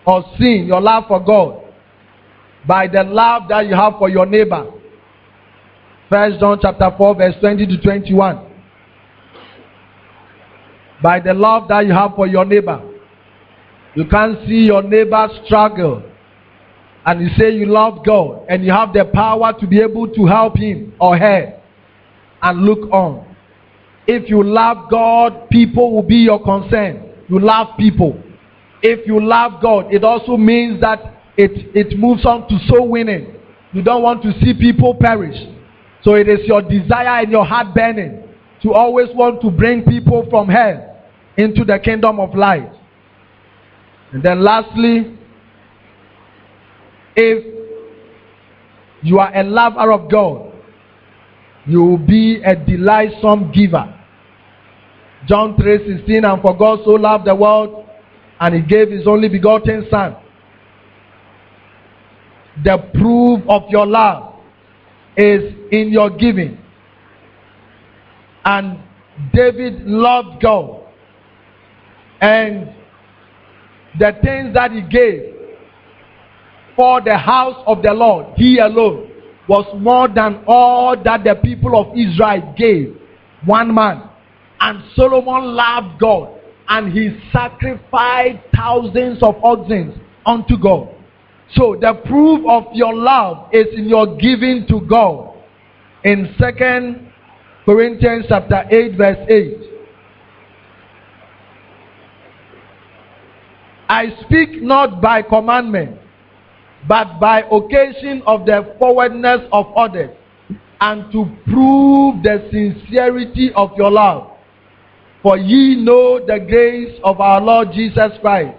or 0.07 0.24
seen, 0.38 0.66
your 0.66 0.80
love 0.80 1.05
for 1.07 1.20
God, 1.24 1.62
by 2.66 2.86
the 2.88 3.03
love 3.05 3.42
that 3.48 3.66
you 3.66 3.74
have 3.74 3.94
for 3.98 4.09
your 4.09 4.26
neighbor. 4.26 4.70
First 6.11 6.40
John 6.40 6.59
chapter 6.61 6.90
4, 6.96 7.14
verse 7.14 7.34
20 7.40 7.66
to 7.66 7.80
21. 7.80 8.48
By 11.03 11.20
the 11.20 11.32
love 11.34 11.68
that 11.68 11.86
you 11.86 11.92
have 11.92 12.12
for 12.14 12.26
your 12.26 12.44
neighbor. 12.44 12.80
You 13.94 14.07
can't 14.07 14.38
see 14.46 14.64
your 14.66 14.82
neighbor 14.82 15.28
struggle. 15.44 16.03
And 17.05 17.20
you 17.20 17.28
say 17.36 17.50
you 17.50 17.66
love 17.66 18.05
God 18.05 18.46
and 18.48 18.64
you 18.64 18.70
have 18.70 18.92
the 18.92 19.05
power 19.12 19.53
to 19.59 19.66
be 19.66 19.80
able 19.80 20.09
to 20.09 20.26
help 20.26 20.57
him 20.57 20.94
or 21.00 21.16
her 21.18 21.61
and 22.42 22.62
look 22.62 22.90
on. 22.92 23.36
If 24.07 24.28
you 24.28 24.42
love 24.42 24.90
God, 24.90 25.48
people 25.50 25.92
will 25.94 26.03
be 26.03 26.16
your 26.16 26.42
concern. 26.42 27.11
You 27.28 27.38
love 27.40 27.76
people. 27.78 28.20
If 28.82 29.07
you 29.07 29.24
love 29.24 29.62
God, 29.62 29.92
it 29.92 30.05
also 30.05 30.36
means 30.36 30.80
that 30.80 31.00
it, 31.36 31.74
it 31.74 31.98
moves 31.98 32.24
on 32.26 32.48
to 32.48 32.59
soul 32.68 32.88
winning. 32.88 33.34
You 33.72 33.82
don't 33.82 34.03
want 34.03 34.22
to 34.22 34.32
see 34.40 34.55
people 34.55 34.94
perish. 34.94 35.36
So 36.03 36.14
it 36.14 36.28
is 36.28 36.40
your 36.46 36.62
desire 36.62 37.22
and 37.22 37.30
your 37.30 37.44
heart 37.44 37.74
burning 37.74 38.28
to 38.62 38.72
always 38.72 39.09
want 39.14 39.40
to 39.42 39.50
bring 39.50 39.84
people 39.84 40.26
from 40.30 40.48
hell 40.48 41.00
into 41.36 41.64
the 41.64 41.78
kingdom 41.78 42.20
of 42.20 42.34
light. 42.34 42.70
And 44.12 44.22
then 44.22 44.42
lastly, 44.42 45.16
if 47.16 47.44
you 49.02 49.18
are 49.18 49.34
a 49.34 49.42
lover 49.42 49.92
of 49.92 50.10
God, 50.10 50.52
you 51.66 51.82
will 51.84 51.98
be 51.98 52.42
a 52.44 52.54
delightsome 52.54 53.52
giver. 53.52 53.98
John 55.26 55.56
3:16 55.56 56.24
and 56.24 56.42
for 56.42 56.56
God 56.56 56.80
so 56.84 56.92
loved 56.92 57.26
the 57.26 57.34
world 57.34 57.86
and 58.40 58.54
he 58.54 58.60
gave 58.60 58.90
his 58.90 59.06
only 59.06 59.28
begotten 59.28 59.86
son. 59.90 60.16
The 62.64 62.78
proof 62.94 63.42
of 63.48 63.70
your 63.70 63.86
love 63.86 64.34
is 65.16 65.54
in 65.70 65.90
your 65.90 66.10
giving. 66.10 66.58
And 68.44 68.78
David 69.32 69.86
loved 69.86 70.42
God. 70.42 70.80
And 72.20 72.74
the 73.98 74.12
things 74.22 74.54
that 74.54 74.72
he 74.72 74.82
gave 74.82 75.32
for 76.76 77.00
the 77.00 77.16
house 77.16 77.62
of 77.66 77.82
the 77.82 77.92
Lord, 77.92 78.34
he 78.36 78.58
alone, 78.58 79.10
was 79.48 79.66
more 79.78 80.08
than 80.08 80.44
all 80.46 80.96
that 81.02 81.24
the 81.24 81.34
people 81.34 81.78
of 81.78 81.96
Israel 81.96 82.54
gave. 82.56 82.96
One 83.44 83.74
man. 83.74 84.08
And 84.60 84.82
Solomon 84.94 85.54
loved 85.54 86.00
God. 86.00 86.38
And 86.68 86.92
he 86.92 87.18
sacrificed 87.32 88.38
thousands 88.54 89.22
of 89.22 89.34
oxen 89.42 90.00
unto 90.24 90.56
God. 90.56 90.88
So 91.54 91.76
the 91.78 92.00
proof 92.06 92.44
of 92.48 92.64
your 92.72 92.94
love 92.94 93.48
is 93.52 93.66
in 93.76 93.88
your 93.88 94.16
giving 94.16 94.66
to 94.68 94.80
God. 94.88 95.34
In 96.04 96.34
Second 96.38 97.12
Corinthians 97.64 98.26
chapter 98.28 98.64
8, 98.70 98.96
verse 98.96 99.28
8. 99.28 99.56
I 103.88 104.06
speak 104.22 104.62
not 104.62 105.02
by 105.02 105.20
commandment, 105.20 105.98
but 106.89 107.20
by 107.20 107.43
occasion 107.43 108.22
of 108.26 108.45
the 108.47 108.74
forwardness 108.78 109.41
of 109.53 109.66
others, 109.76 110.11
and 110.80 111.12
to 111.12 111.24
prove 111.45 112.22
the 112.22 112.49
sincerity 112.51 113.53
of 113.55 113.70
your 113.76 113.91
love. 113.91 114.30
For 115.22 115.39
ye 115.39 115.76
know 115.76 116.18
the 116.18 116.41
grace 116.41 116.99
of 117.05 117.20
our 117.20 117.41
Lord 117.41 117.68
Jesus 117.72 118.11
Christ, 118.20 118.57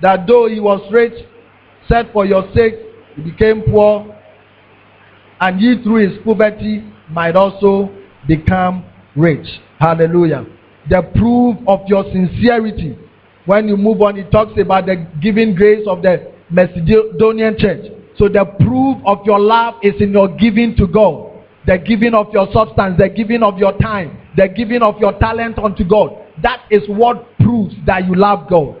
that 0.00 0.26
though 0.28 0.48
he 0.48 0.60
was 0.60 0.80
rich, 0.92 1.14
said 1.88 2.10
for 2.12 2.24
your 2.24 2.44
sake, 2.54 2.74
he 3.16 3.22
became 3.22 3.62
poor, 3.62 4.14
and 5.40 5.60
ye 5.60 5.82
through 5.82 6.08
his 6.08 6.18
poverty 6.24 6.84
might 7.10 7.34
also 7.34 7.90
become 8.28 8.84
rich. 9.16 9.46
Hallelujah. 9.80 10.46
The 10.88 11.02
proof 11.16 11.56
of 11.66 11.80
your 11.88 12.04
sincerity. 12.12 12.96
When 13.44 13.66
you 13.66 13.76
move 13.76 14.02
on, 14.02 14.16
it 14.16 14.30
talks 14.30 14.52
about 14.60 14.86
the 14.86 15.06
giving 15.20 15.54
grace 15.54 15.84
of 15.88 16.02
the 16.02 16.32
Macedonian 16.50 17.56
church. 17.58 17.86
So 18.18 18.28
the 18.28 18.44
proof 18.60 18.98
of 19.04 19.24
your 19.26 19.40
love 19.40 19.74
is 19.82 19.94
in 20.00 20.12
your 20.12 20.28
giving 20.36 20.76
to 20.76 20.86
God. 20.86 21.32
The 21.66 21.78
giving 21.78 22.14
of 22.14 22.32
your 22.32 22.46
substance, 22.52 22.96
the 22.98 23.08
giving 23.08 23.42
of 23.42 23.58
your 23.58 23.76
time, 23.78 24.18
the 24.36 24.48
giving 24.48 24.82
of 24.82 24.98
your 24.98 25.18
talent 25.18 25.58
unto 25.58 25.84
God. 25.84 26.16
That 26.42 26.62
is 26.70 26.82
what 26.88 27.36
proves 27.38 27.74
that 27.86 28.06
you 28.06 28.14
love 28.14 28.48
God. 28.48 28.80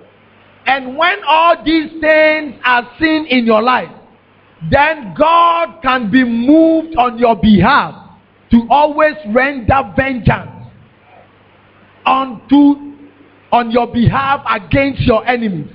And 0.66 0.96
when 0.96 1.18
all 1.26 1.62
these 1.64 1.90
things 2.00 2.54
are 2.64 2.88
seen 3.00 3.26
in 3.26 3.44
your 3.44 3.62
life, 3.62 3.90
then 4.70 5.14
God 5.16 5.80
can 5.82 6.10
be 6.10 6.24
moved 6.24 6.96
on 6.96 7.18
your 7.18 7.36
behalf 7.36 7.94
to 8.50 8.66
always 8.70 9.14
render 9.34 9.92
vengeance 9.96 10.50
unto 12.04 12.94
on 13.52 13.70
your 13.70 13.86
behalf 13.92 14.44
against 14.48 15.02
your 15.02 15.26
enemies. 15.26 15.70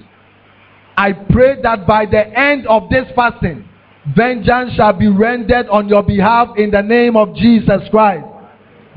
I 1.01 1.13
pray 1.13 1.59
that 1.63 1.87
by 1.87 2.05
the 2.05 2.27
end 2.37 2.67
of 2.67 2.87
this 2.91 3.07
fasting, 3.15 3.67
vengeance 4.15 4.73
shall 4.75 4.93
be 4.93 5.07
rendered 5.07 5.65
on 5.67 5.89
your 5.89 6.03
behalf 6.03 6.49
in 6.57 6.69
the 6.69 6.83
name 6.83 7.17
of 7.17 7.33
Jesus 7.35 7.81
Christ. 7.89 8.23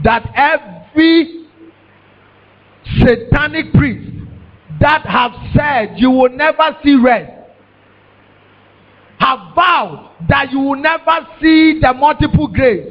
That 0.02 0.30
every 0.36 1.46
satanic 2.98 3.72
priest 3.72 4.10
that 4.80 5.06
have 5.06 5.32
said 5.56 5.94
you 5.96 6.10
will 6.10 6.28
never 6.28 6.76
see 6.84 6.96
rest 6.96 7.32
have 9.18 9.38
vowed 9.54 10.10
that 10.28 10.52
you 10.52 10.58
will 10.58 10.76
never 10.76 11.26
see 11.40 11.80
the 11.80 11.94
multiple 11.94 12.48
grace. 12.48 12.86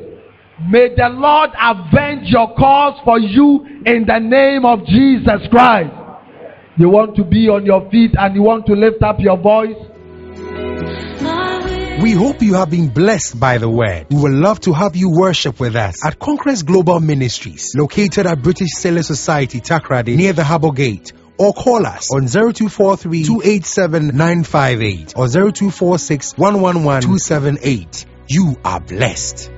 May 0.67 0.95
the 0.95 1.09
Lord 1.09 1.51
avenge 1.61 2.29
your 2.29 2.55
cause 2.55 2.99
for 3.03 3.19
you 3.19 3.63
in 3.85 4.05
the 4.07 4.17
name 4.17 4.65
of 4.65 4.83
Jesus 4.87 5.47
Christ. 5.51 6.02
You 6.75 6.89
want 6.89 7.15
to 7.17 7.23
be 7.23 7.49
on 7.49 7.65
your 7.65 7.87
feet 7.91 8.11
and 8.17 8.35
you 8.35 8.41
want 8.41 8.65
to 8.65 8.73
lift 8.73 9.03
up 9.03 9.19
your 9.19 9.37
voice. 9.37 9.77
We 12.01 12.13
hope 12.13 12.41
you 12.41 12.55
have 12.55 12.71
been 12.71 12.89
blessed 12.89 13.39
by 13.39 13.59
the 13.59 13.69
word. 13.69 14.07
We 14.09 14.19
would 14.19 14.31
love 14.31 14.59
to 14.61 14.73
have 14.73 14.95
you 14.95 15.11
worship 15.11 15.59
with 15.59 15.75
us 15.75 16.03
at 16.03 16.17
Conquest 16.17 16.65
Global 16.65 16.99
Ministries, 16.99 17.73
located 17.75 18.25
at 18.25 18.41
British 18.41 18.71
Sailor 18.71 19.03
Society, 19.03 19.61
Takoradi, 19.61 20.17
near 20.17 20.33
the 20.33 20.43
Harbour 20.43 20.71
Gate. 20.71 21.13
Or 21.37 21.53
call 21.53 21.85
us 21.85 22.11
on 22.11 22.25
0243 22.27 23.23
287 23.23 24.07
958 24.07 25.13
or 25.15 25.27
0246 25.27 26.37
111 26.37 27.01
278. 27.03 28.05
You 28.27 28.57
are 28.65 28.79
blessed. 28.79 29.52